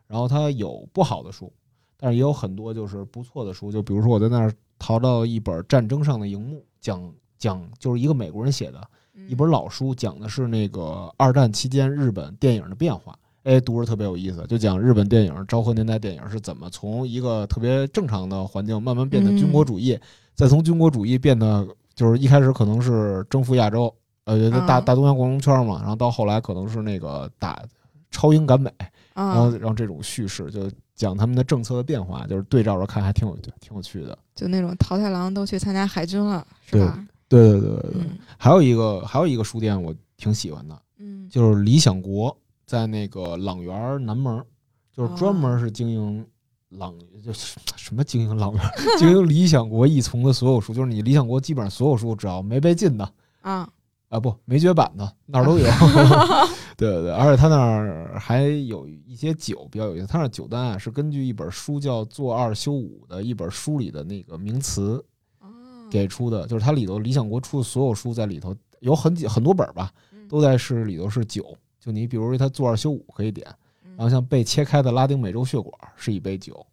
[0.07, 1.53] 然后它有不好的书，
[1.99, 3.71] 但是也有很多就是不错的书。
[3.71, 8.81] 就比如说我在那儿淘到一本《战争上的荧幕》，讲讲就是一个美国人写的
[9.15, 13.15] 嗯一本老书，讲的是那个二战期间日本电影的变化。
[13.45, 19.99] 哎，读着特别有意思，就讲日本电影昭和年代电影是怎么从一个特别正常的环境慢慢变得军国主义，
[20.35, 23.95] 再从军国主义变得就是一开始可能是征服亚洲，
[24.29, 27.63] 呃，大啊大东亚共荣圈嘛，然后到后来可能是那个打
[28.11, 28.71] 超英赶美，
[29.15, 34.17] 然后让，这种叙事就讲他们的政策的变化，就是对照着看还挺有挺有趣的。
[34.35, 37.07] 就那种桃太郎都去参加海军了，是对吧？
[37.29, 38.19] 对对对对对，嗯。
[38.37, 41.29] 还有一个还有一个书店我挺喜欢的，嗯。
[41.31, 44.45] 就是理想国，在那个朗园南门，
[44.93, 46.27] 就是专门是经营
[46.71, 48.63] 朗，就是 什么经营朗园，
[48.99, 53.13] 经营理想国一丛的所有书，就是你理想国基本上所有书，只要没被禁的
[53.43, 53.69] 啊，
[54.09, 55.65] 啊，不没绝版的哪儿都有。
[56.79, 65.05] 对对对，而且他那儿还有一些酒比较有意思，他那儿酒单啊是根据一本书叫《做二修五》的一本书里的那个名词
[65.41, 65.49] 哦
[65.91, 71.57] 给出的，就是它里头理想国出的所有书在里头有很几很多本儿吧，嗯都在是里头是酒。
[71.81, 73.47] 就你比如说他做二休五可以点，
[73.85, 76.65] 嗯然后像被切开的拉丁美洲血管是一杯酒，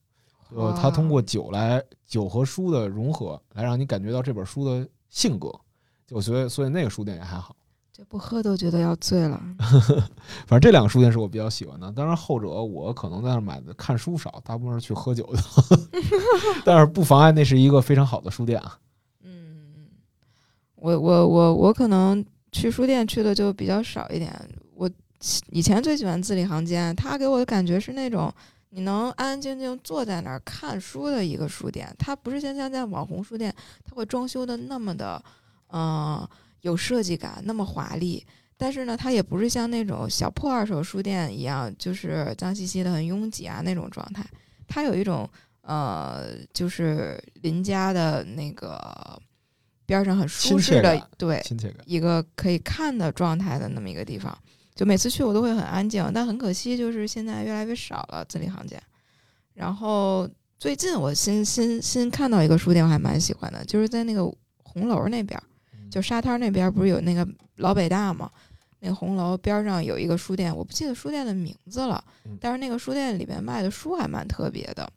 [0.51, 5.51] 就他通过酒来酒和书的融合，来让你感觉到这本书的性格。
[6.07, 7.55] 就所以所以那个书店也还好，
[7.91, 9.41] 这不喝都觉得要醉了。
[10.45, 11.91] 反正这两个书店是我比较喜欢的。
[11.93, 15.41] 当然后者我可能在那儿买的看书少，大部分是去喝酒的，
[16.63, 18.77] 但是不妨碍那是一个非常好的书店啊。
[19.23, 19.87] 嗯，
[20.75, 24.31] 我我我我可能去书店去的就比较少一点。
[24.75, 24.89] 我
[25.49, 28.31] 以前最喜欢字里行间，它给我的感觉是那种
[28.69, 31.91] 你能安安静静坐在那儿看书的一个书店。
[31.97, 35.23] 它不是像现在网红书店，它会装修的那么的，
[35.75, 36.29] 呃，
[36.61, 38.25] 有设计感，那么华丽。
[38.55, 44.25] 但是呢，它也不是像那种小破二手书店一样，就是脏兮兮的、很拥挤啊那种状态。
[44.65, 45.29] 它有一种
[45.63, 49.21] 呃，就是邻家的那个
[49.85, 51.83] 边儿上很舒适的，对亲切感。
[51.85, 54.33] 一个可以看的状态的那么一个地方。
[54.73, 58.81] 就每次去我都会很安静，但很可惜就是现在越来越少了字里行间。
[59.53, 64.23] 然后最近我新新新看到一个书店，我还蛮喜欢的，就是在那个
[64.63, 65.43] 红楼那边儿，
[65.89, 67.27] 就沙滩那边儿不是有那个
[67.57, 68.29] 老北大吗？
[68.79, 74.87] 那个红楼边儿上有一个书店，我不记得书店的名字了嗯，但是那个书店里面卖的书还蛮特别的，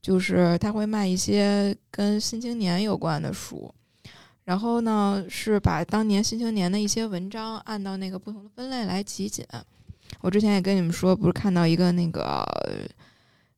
[0.00, 3.74] 就是他会卖一些跟《新青年》有关的书，
[4.44, 9.44] 然后呢是把当年《新青年》的一些文章按照那个不同的分类来集锦。
[10.20, 12.46] 我之前也跟你们说，不是看到一个那个，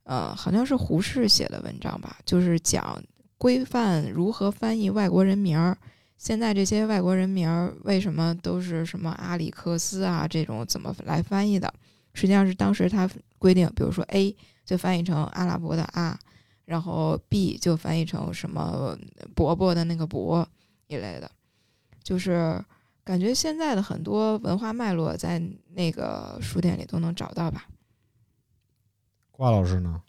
[0.04, 2.98] 呃，好像是胡适写的文章吧，就是讲
[3.36, 5.76] 规范如何翻译外国人名儿。
[6.18, 11.72] 现在这些外国人名儿为什么都是什么阿里克斯啊这种怎么来翻译的？
[12.12, 13.08] 实际上是当时他
[13.38, 16.18] 规定，比如说 A 就翻译成阿拉伯的阿，
[16.64, 18.98] 然后 B 就翻译成什么
[19.34, 20.46] 伯伯的那个伯
[20.88, 21.30] 一类的，
[22.02, 22.62] 就是
[23.04, 25.40] 感觉现在的很多文化脉络在
[25.74, 27.68] 那个书店里都能找到吧。
[29.30, 30.02] 瓜老师呢？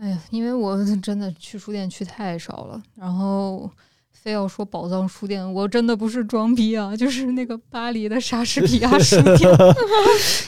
[0.00, 3.68] 哎呀，因为我 真的去书店去太少了，然后
[4.12, 9.50] 非要说宝藏书店，我真的不是装逼啊，就是那个巴黎的莎士比亚 书店，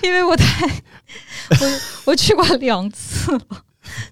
[0.03, 3.65] 因为我太我我去过两次了，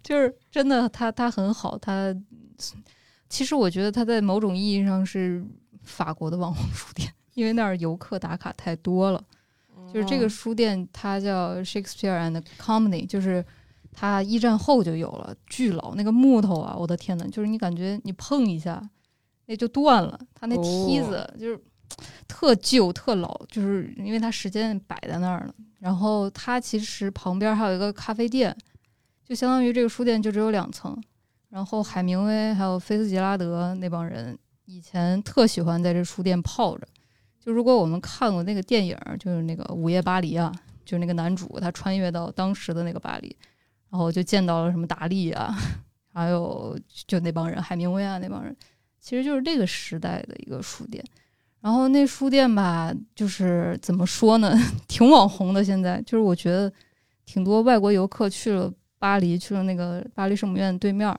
[0.02, 2.14] 就是真的，它它很好，它
[3.28, 5.44] 其实我觉得它在某种意义上是
[5.82, 9.22] 法国的网红书店，因为那儿游客打卡太多了。
[9.92, 13.44] 就是这个书店，它叫 Shakespeare and Company，就是
[13.92, 18.82] 它一战后就有了，巨老，那个木头啊，我的天呐，就是你感觉你碰一下，
[19.46, 21.60] 那就断了，它那梯子就是
[22.26, 25.54] 特旧特老，就是因为它时间摆在那儿了。
[25.78, 28.56] 然后它其实旁边还有一个咖啡店，
[29.24, 30.96] 就相当于这个书店就只有两层。
[31.48, 36.86] 然后海明威还有菲茨杰拉德那帮人以前特喜欢在这书店泡着。
[37.38, 40.50] 就如果我们看过那个电影，就是那个《午夜巴黎》啊，
[40.84, 43.36] 就是那个男主他穿越到当时的那个巴黎，
[43.90, 45.52] 然后就见到了什么达利啊，
[46.14, 46.78] 还有
[47.08, 48.56] 就那帮人，海明威啊那帮人，
[49.02, 51.04] 其实就是这个时代的一个书店。
[51.60, 54.56] 然后那书店吧，就是怎么说呢，
[54.88, 55.62] 挺网红的。
[55.62, 56.72] 现在就是我觉得
[57.26, 61.14] 挺多外国游客去了巴黎，去了那个巴黎圣母院对面。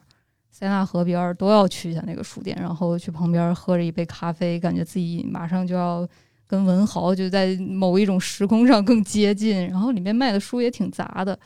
[0.50, 6.08] 塞纳河边都要去一下那个书店，然后去旁边喝着一杯咖啡，感觉自己马上就要
[6.46, 9.68] 跟文豪就在某一种时空上更接近。
[9.68, 11.38] 然后里面卖的书也挺杂的，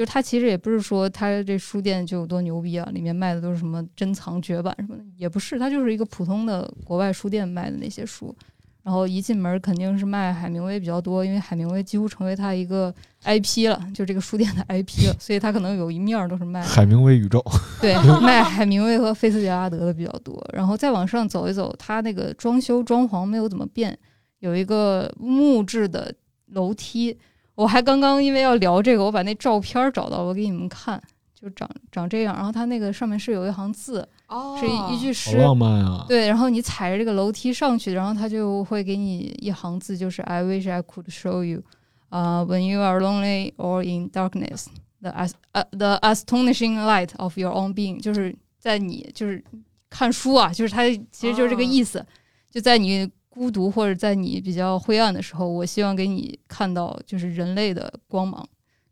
[0.00, 8.34] 就是它其实也不是说它这书店就有多牛逼啊，里面卖的都是什么珍藏绝版什么的，也不是，它就是一个普通的国外书店卖的那些书。
[8.82, 12.90] 然后一进门肯定是卖海明威比较多，因为海明威几乎成为他一个
[13.24, 17.44] IP 了，就这个书店的 IP 了，所以他可能有一面都是卖海明威宇宙，
[17.78, 20.42] 对，卖海明威和菲茨杰拉德的比较多。
[20.54, 23.94] 然后再往上走一走，他那个装修装潢没有怎么变，
[24.38, 26.14] 有一个木质的
[26.46, 27.18] 楼梯。
[27.60, 30.98] 我还刚刚因为要聊这个，我把那照片找到了，我给你们看，
[31.34, 32.34] 就长长这样。
[32.34, 35.36] 然后它那个上面是有一行字，哦是一一句好诗。
[35.36, 36.06] 浪漫啊！
[36.08, 41.62] 对，然后你踩着这个楼梯上去，然后它就会给你一行字，就是 I wish I could show you，
[42.08, 44.64] 啊、w h e n you are lonely or in darkness,
[45.02, 49.44] the as 呃、the astonishing light of your own being，就是在你就是
[49.90, 52.02] 看书啊，就是它其实就是这个意思，
[52.50, 58.46] 就在你孤独或者在你比较灰暗的时候，我希望给你看到就是人类的光芒，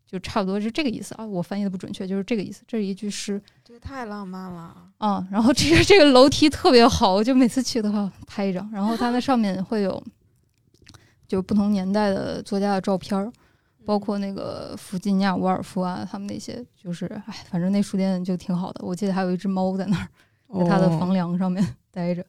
[0.07, 1.25] 就差不多是这个意思啊。
[1.25, 2.63] 我翻译的不准确，就是这个意思。
[2.65, 3.39] 这是一句诗。
[3.63, 4.75] 这个太浪漫了。
[4.97, 8.67] 啊，然后这个 这个楼梯特别好，我就每次去的话拍一张。
[8.71, 10.01] 然后它那上面会有，
[11.27, 13.31] 就不同年代的作家的照片儿，
[13.85, 18.85] 包括那个弗吉尼亚·伍尔夫啊，他们那些，就是哎，反正那书店就挺好的。
[18.85, 20.07] 我记得还有一只猫在那儿，
[20.57, 22.25] 在它的哦房梁上面待着。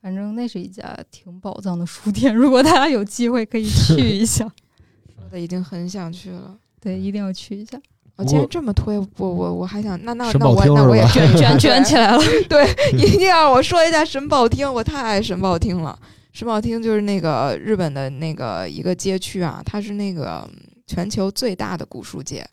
[0.00, 4.44] 反正那是一家挺宝藏的书店，如果大家有机会可以去一下。
[5.14, 6.56] 说的已经很想去了。
[6.80, 7.78] 对，一定要去一下，
[8.16, 12.18] 我既然这么推，我我我还想，那那那我那我也卷卷 卷起来了。
[12.48, 15.98] 对，一定要我说一下神保町，我太爱神保町了。
[16.32, 22.48] 神保町就是那个日本的那个一个街区啊，它是那个嗯全球最大的古书街，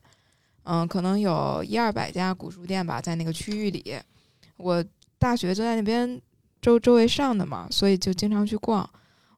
[0.63, 3.95] 嗯，可能有一二百家古书店吧，在那个区域里。
[4.57, 4.83] 我
[5.19, 6.19] 大学就在那边
[6.61, 8.89] 周周围上的嘛，所以就经常去逛。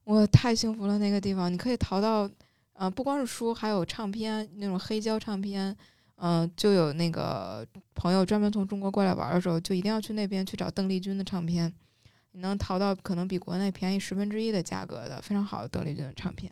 [0.04, 2.30] 我太幸福了，那个地方你可以淘到，
[2.74, 5.76] 呃，不光是书，还有唱片，那种黑胶唱片。
[6.22, 7.66] 嗯、就有那个
[7.96, 11.74] 朋友专门从中国过来玩的时候，就一定要去那边去找邓丽君的唱片，
[12.34, 16.52] 你能淘到可能比国内便宜十分之一的价格的非常好的邓丽君的唱片。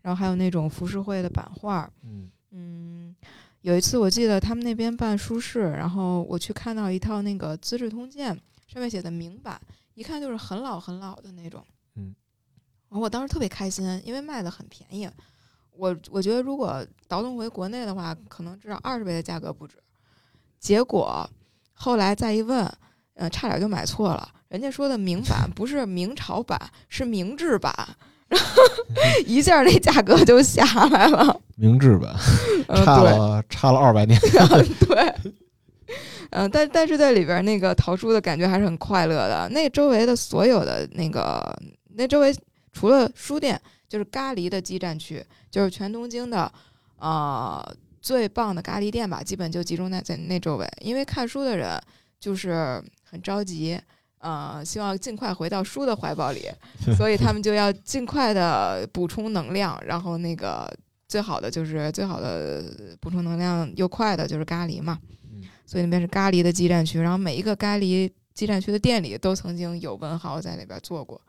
[0.00, 3.14] 然后还有那种浮世绘的版画，嗯，嗯，
[3.60, 8.34] 有一次我记得他们那边办书市，然后我去看到一套那个《资治通鉴》，
[8.72, 9.60] 上面写的明版，
[9.94, 11.64] 一看就是很老很老的那种。
[11.96, 12.14] 嗯，
[12.90, 15.08] 我当时特别开心，因为卖的很便宜。
[15.76, 19.76] 我我觉得如果倒腾回国内的话，可能至少二十倍的价格不止。
[20.60, 21.28] 结果
[21.72, 22.64] 后来再一问，
[23.14, 24.28] 呃，差点就买错了。
[24.48, 27.74] 人家说的明版不是明朝版，是明制版，
[28.28, 28.62] 然后
[29.26, 31.40] 一下那价格就下来了。
[31.56, 32.14] 明制版
[32.68, 34.16] 嗯，差对了差了二百年。
[34.86, 35.14] 对，
[36.30, 39.48] 嗯，但但是在里边儿那个淘书的感觉还是很快乐的。
[39.50, 41.56] 那周围的所有的那个，
[41.94, 42.34] 那周围
[42.72, 46.50] 除了书店，就是咖喱的基站区，就是全东京的，
[46.98, 50.68] 呃，最棒的咖喱店吧，基本就集中在在那周围。
[50.80, 51.80] 因为看书的人
[52.18, 53.78] 就是很着急，
[54.18, 56.48] 呃，希望尽快回到书的怀抱里，
[56.96, 60.68] 所以他们就要尽快的补充能量，然后那个
[61.06, 64.98] 最好的就是最好的补充能量又快的就是咖喱嘛，
[65.30, 71.20] 嗯所以那边是咖喱的基站区，然后每一个咖喱基站区的店里都曾经有文豪在那边做过，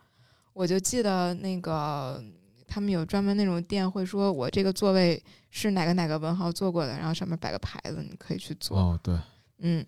[0.53, 2.23] 我就记得那个
[2.67, 8.77] 他们有专门那种店会说，我这个座位是哪个哪个文豪做过的，然后上面摆个牌子，你可以去坐。
[8.77, 9.17] 哦，对。
[9.59, 9.85] 嗯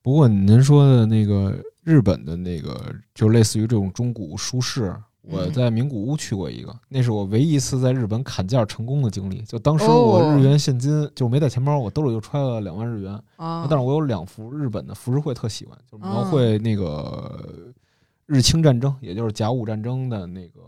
[0.00, 4.94] 不过您说的那个日本的那个，就类似于这种中古书市，
[5.28, 9.42] 我嗯在名古屋去过一个，那是我唯一一次在日本砍价成功的经历。
[9.42, 17.72] 就当时哦我日元现金就没带钱包，我兜里就揣了两万日元，啊，但是我有两幅日本的浮世绘特喜欢，就是描哦绘那个
[18.26, 20.60] 日清战争，也就是甲午战争的那个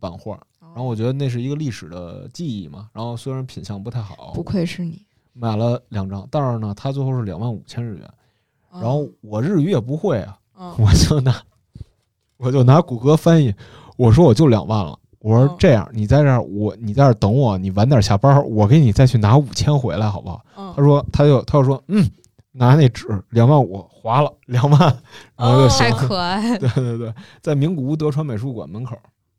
[0.00, 0.40] 版画。
[0.60, 2.90] 然然后我觉得那是一个历史的记忆嘛。
[2.92, 5.00] 然后虽然品相不太好，不愧是你，
[5.32, 8.02] 买了两张，但是呢，它最后是两万五千日元。
[8.70, 11.42] 然然后我日语也不会啊，嗯我就拿
[12.36, 13.54] 我就拿谷歌翻译，
[13.96, 14.98] 我说我就两万了。
[15.18, 20.44] 我说嗯这样，你在这儿，我你在这儿等我，你晚点下班，我给你再去拿五千回来，好不好？
[20.56, 22.08] 嗯他说，他就他就说，嗯，
[22.52, 24.80] 拿那纸两万五划了两万，
[25.36, 25.74] 然后就。
[25.76, 26.56] 太可爱。
[26.58, 28.96] 对对对，在名古屋德川美术馆门口，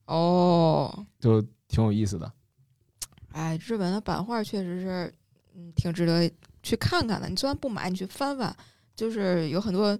[0.07, 2.29] 哦，就挺有意思的。
[3.31, 5.13] 哎，日本的版画确实是，
[5.55, 6.29] 嗯，挺值得
[6.63, 7.29] 去看看的。
[7.29, 8.53] 你虽然不买，你去翻翻，
[8.95, 9.97] 就是有很多，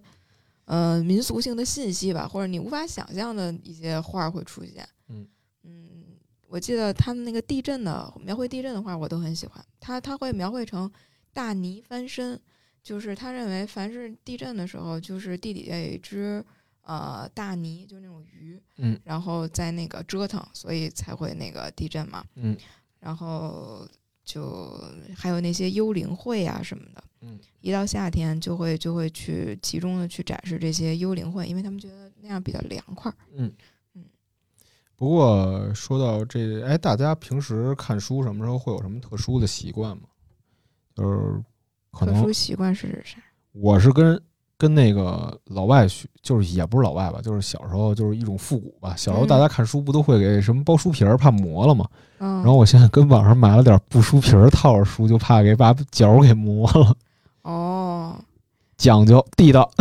[0.67, 4.87] 呃，民俗性的信息吧，或者你无法想象的一些画会出现。
[5.07, 5.25] 嗯
[5.63, 5.89] 嗯
[6.49, 9.63] 我记得他们那个地震的描绘地震的画，我都很喜欢。
[9.79, 10.91] 他他会描绘成
[11.33, 12.39] 大泥翻身，
[12.83, 16.43] 就是他认为凡是地震的时候，就是地底下有一只
[16.81, 22.23] 呃大泥，就那种鱼，嗯，然后在那个折腾，所以才会那个地震嘛。
[22.35, 22.55] 嗯
[22.99, 23.87] 然后
[24.25, 24.83] 就
[25.15, 33.11] 还有那些幽灵会啊什么的，嗯，一到夏天就会就会去集中的去展示这些幽灵会，因为他们觉得那样比较凉快。
[33.35, 33.51] 嗯
[33.95, 34.03] 嗯。
[34.95, 40.03] 不过说到这，哎，大家平时看书什么时候会有什么特殊的习惯吗？
[40.95, 41.43] 就是
[41.91, 43.17] 可能特殊习惯是啥？
[43.51, 44.19] 我是跟
[44.57, 48.95] 跟那个老外学，就是也不是老外吧，就是小时候就是一种复古吧。
[48.95, 51.87] 小时候嗯大家看书不都会给什么包书皮儿，怕磨了嘛。
[52.17, 56.97] 嗯，然后我现在跟网上买了点布书皮儿套着书，就怕给把角给磨了，
[57.47, 58.19] 哦，
[58.75, 59.71] 讲究地道。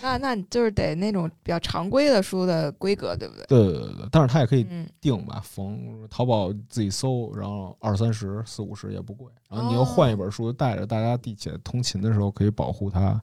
[0.00, 3.44] 那那你就是得那种比较常规的书的规格，对不对？
[3.46, 9.30] 对对对对，但是它也可以嗯，定吧，逢淘宝自己搜，然后二三十、四五十也不贵。
[9.50, 13.20] 然后你又换一本书带着，大家地铁通勤的时候可以保护它，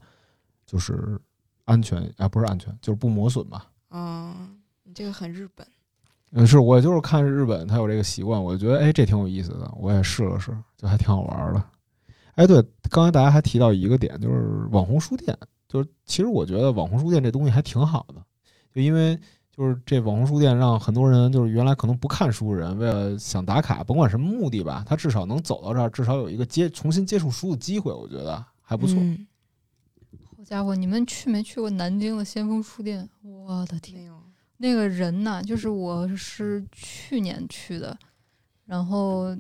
[0.68, 1.20] 就是
[1.66, 3.66] 安全啊，不是安全，就是不磨损吧。
[3.90, 5.66] 嗯，你这个很日本。
[6.34, 11.64] 嗯，是我就是看日本，他有这个习惯，我就觉得哎，这挺有意思的，我也试了试，就还挺好玩的。
[12.36, 15.38] 哎，对，刚才大家还提到一个点，就是网红书店，
[15.68, 18.24] 就是其实我觉得网红书店这东西还挺好的，
[18.74, 19.18] 就因为
[19.56, 28.96] 就是这网红书店让很多人就是原来可能不看书的人，为了想打卡，甭管什么目的吧，他至少能走到这儿，至少有一个接重新接触书的机会，我觉得还不错。
[29.00, 29.28] 嗯
[30.36, 33.10] 好家伙，你们去没去过南京的先锋书店？
[33.22, 34.02] 我的天！
[34.02, 34.22] 没有。
[34.58, 37.98] 那个人呐，就是我是去年去的，
[38.66, 39.34] 然后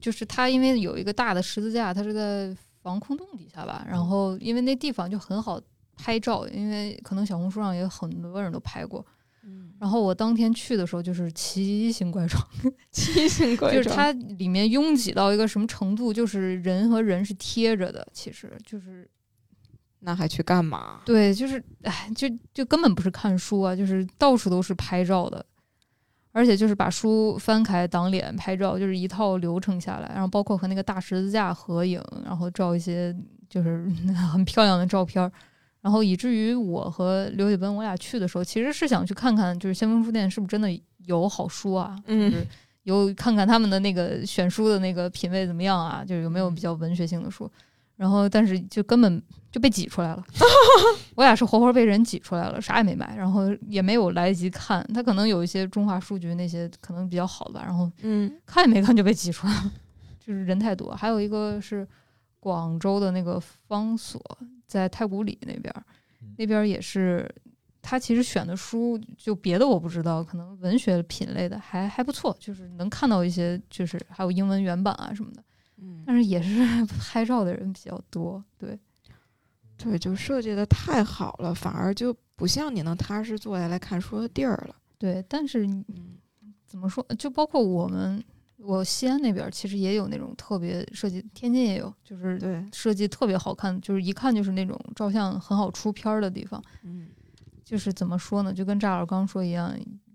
[0.00, 5.60] 就是它因为有一个大的十字架，它是在防空洞底下吧，然后因为那地方就很好
[5.96, 9.04] 拍照，因为可能小红书上也有很多人都拍过。
[9.42, 12.42] 嗯，然后我当天去的时候就是奇形怪状，
[12.92, 13.82] 奇形怪状。
[13.82, 19.08] 就是它里面拥挤到一个什么程度，就是人和人是贴着的，其实就是
[20.00, 21.00] 那还去干嘛？
[21.06, 25.44] 对，就是哎，就就根本不是看书啊，就是到处都是拍照的，
[26.32, 33.14] 而且就是把书翻开挡脸拍照，就是一套流程下来，然后包括和那个大十字架合影，然后照一些
[33.48, 33.84] 就是
[34.32, 35.30] 很漂亮的照片儿，
[35.80, 40.68] 然后以至于我和刘雪奔我俩去的时候，其实是想去看看，就是先锋书店是不是真的
[41.06, 42.46] 有好书啊，嗯就是
[42.84, 47.50] 有看看他们的那个选书的那个品味怎么样啊，就是有没有比较文学性的书。
[48.00, 49.22] 然后，但是就根本
[49.52, 50.24] 就被挤出来了，
[51.14, 54.82] 我俩是活活被人挤出来了，啥也没买，然后也没有来得及看。
[54.94, 59.72] 他可能有一些中华书局那些可能比较好吧，然后嗯看也没看就被挤出来了，
[60.18, 60.94] 就是人太多。
[60.94, 61.86] 还有一个是
[62.38, 64.18] 广州的那个方所，
[64.66, 65.74] 在太古里那边
[66.38, 67.28] 那边也是。
[67.82, 75.42] 他其实选的书就别的我不知道，可能文学品类的还还不错，就是能看到一些，就是还有英文原版啊什么的。
[75.80, 78.78] 嗯，但是也是 拍照的人比较多，对，
[79.76, 84.76] 对，就设计的太好了，反而就不像你能踏实坐下来看书的地儿了。
[84.98, 85.24] 对。
[85.28, 85.84] 但是嗯
[86.66, 88.22] 怎么说，就包括我们，
[88.58, 96.62] 我西安那边其实也有那种特别设计，天津也有，就是对，设计特别好看，就是一看就是那种照相很好出片儿的地方。
[96.82, 97.08] 嗯
[97.64, 99.72] 就是怎么说呢，就跟赵老刚说一样，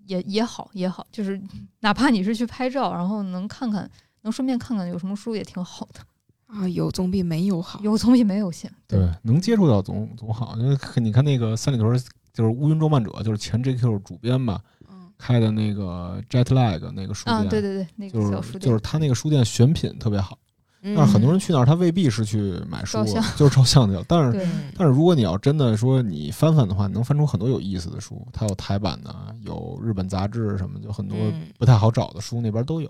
[0.08, 1.42] 也也好也好，就是
[1.80, 3.90] 哪怕你是去拍照，然后能看看，
[4.26, 6.00] 能顺便看看有什么书也挺好的，
[6.48, 7.80] 啊，有总比没有好。
[7.84, 8.70] 有总比没有行。
[8.88, 10.56] 对，能接触到总总好。
[10.58, 11.98] 因为你看那个三里屯，
[12.34, 20.40] 就是乌云装扮者，就是前 JQ 主编吧，嗯开的那个 Jetlag 那个书店，啊，对对对，那个小就是书店，就是他那个书店选品特别好，
[20.82, 22.98] 嗯但是很多人去那儿，他未必是去买书
[23.38, 24.04] 就是照相去了。
[24.08, 28.28] 但是但是如果你要真的说你翻翻的话，你能翻出很多有意思的书。
[28.34, 32.90] 它有台版的，有日本杂志什么，就很多嗯不太好找的书那边都有。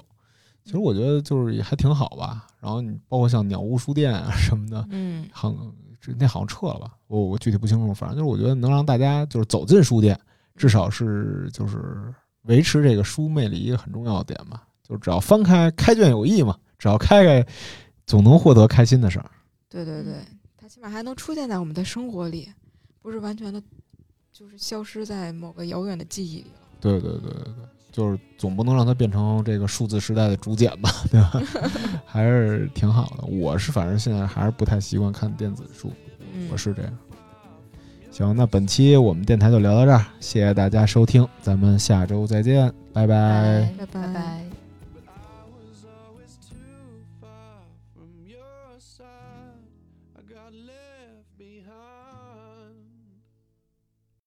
[0.66, 2.48] 其实我觉得就是也还挺好吧。
[2.60, 6.98] 然后你包括像鸟屋书店啊什么的，嗯好像这那好像撤了吧？
[7.08, 10.20] 我我具体不清楚，反正就是我觉得能让大家就是走进书店，
[10.56, 12.14] 至少是就是
[12.44, 14.68] 维持这个书魅力一个很重要的点吧。
[14.82, 17.48] 就是只要翻开开卷有益嘛，只要开开，
[18.06, 19.30] 总能获得开心的事儿。
[19.70, 20.16] 对对对，
[20.58, 22.48] 它起码还能出现在我们的生活里，
[23.02, 23.62] 不是完全的，
[24.32, 26.62] 就是消失在某个遥远的记忆里了。
[26.80, 27.66] 对对对对对，
[27.96, 31.42] 就是总不能让它变成这个数字时代的竹简吧，对吧？
[32.06, 33.26] 还是挺好的。
[33.26, 35.90] 我是反正现在还是不太习惯看电子书，
[36.34, 36.92] 嗯，我是这样。
[38.12, 44.45] 行，那本期我们电台就聊到这儿，谢谢大家收听，咱们下周再见，拜拜拜拜拜。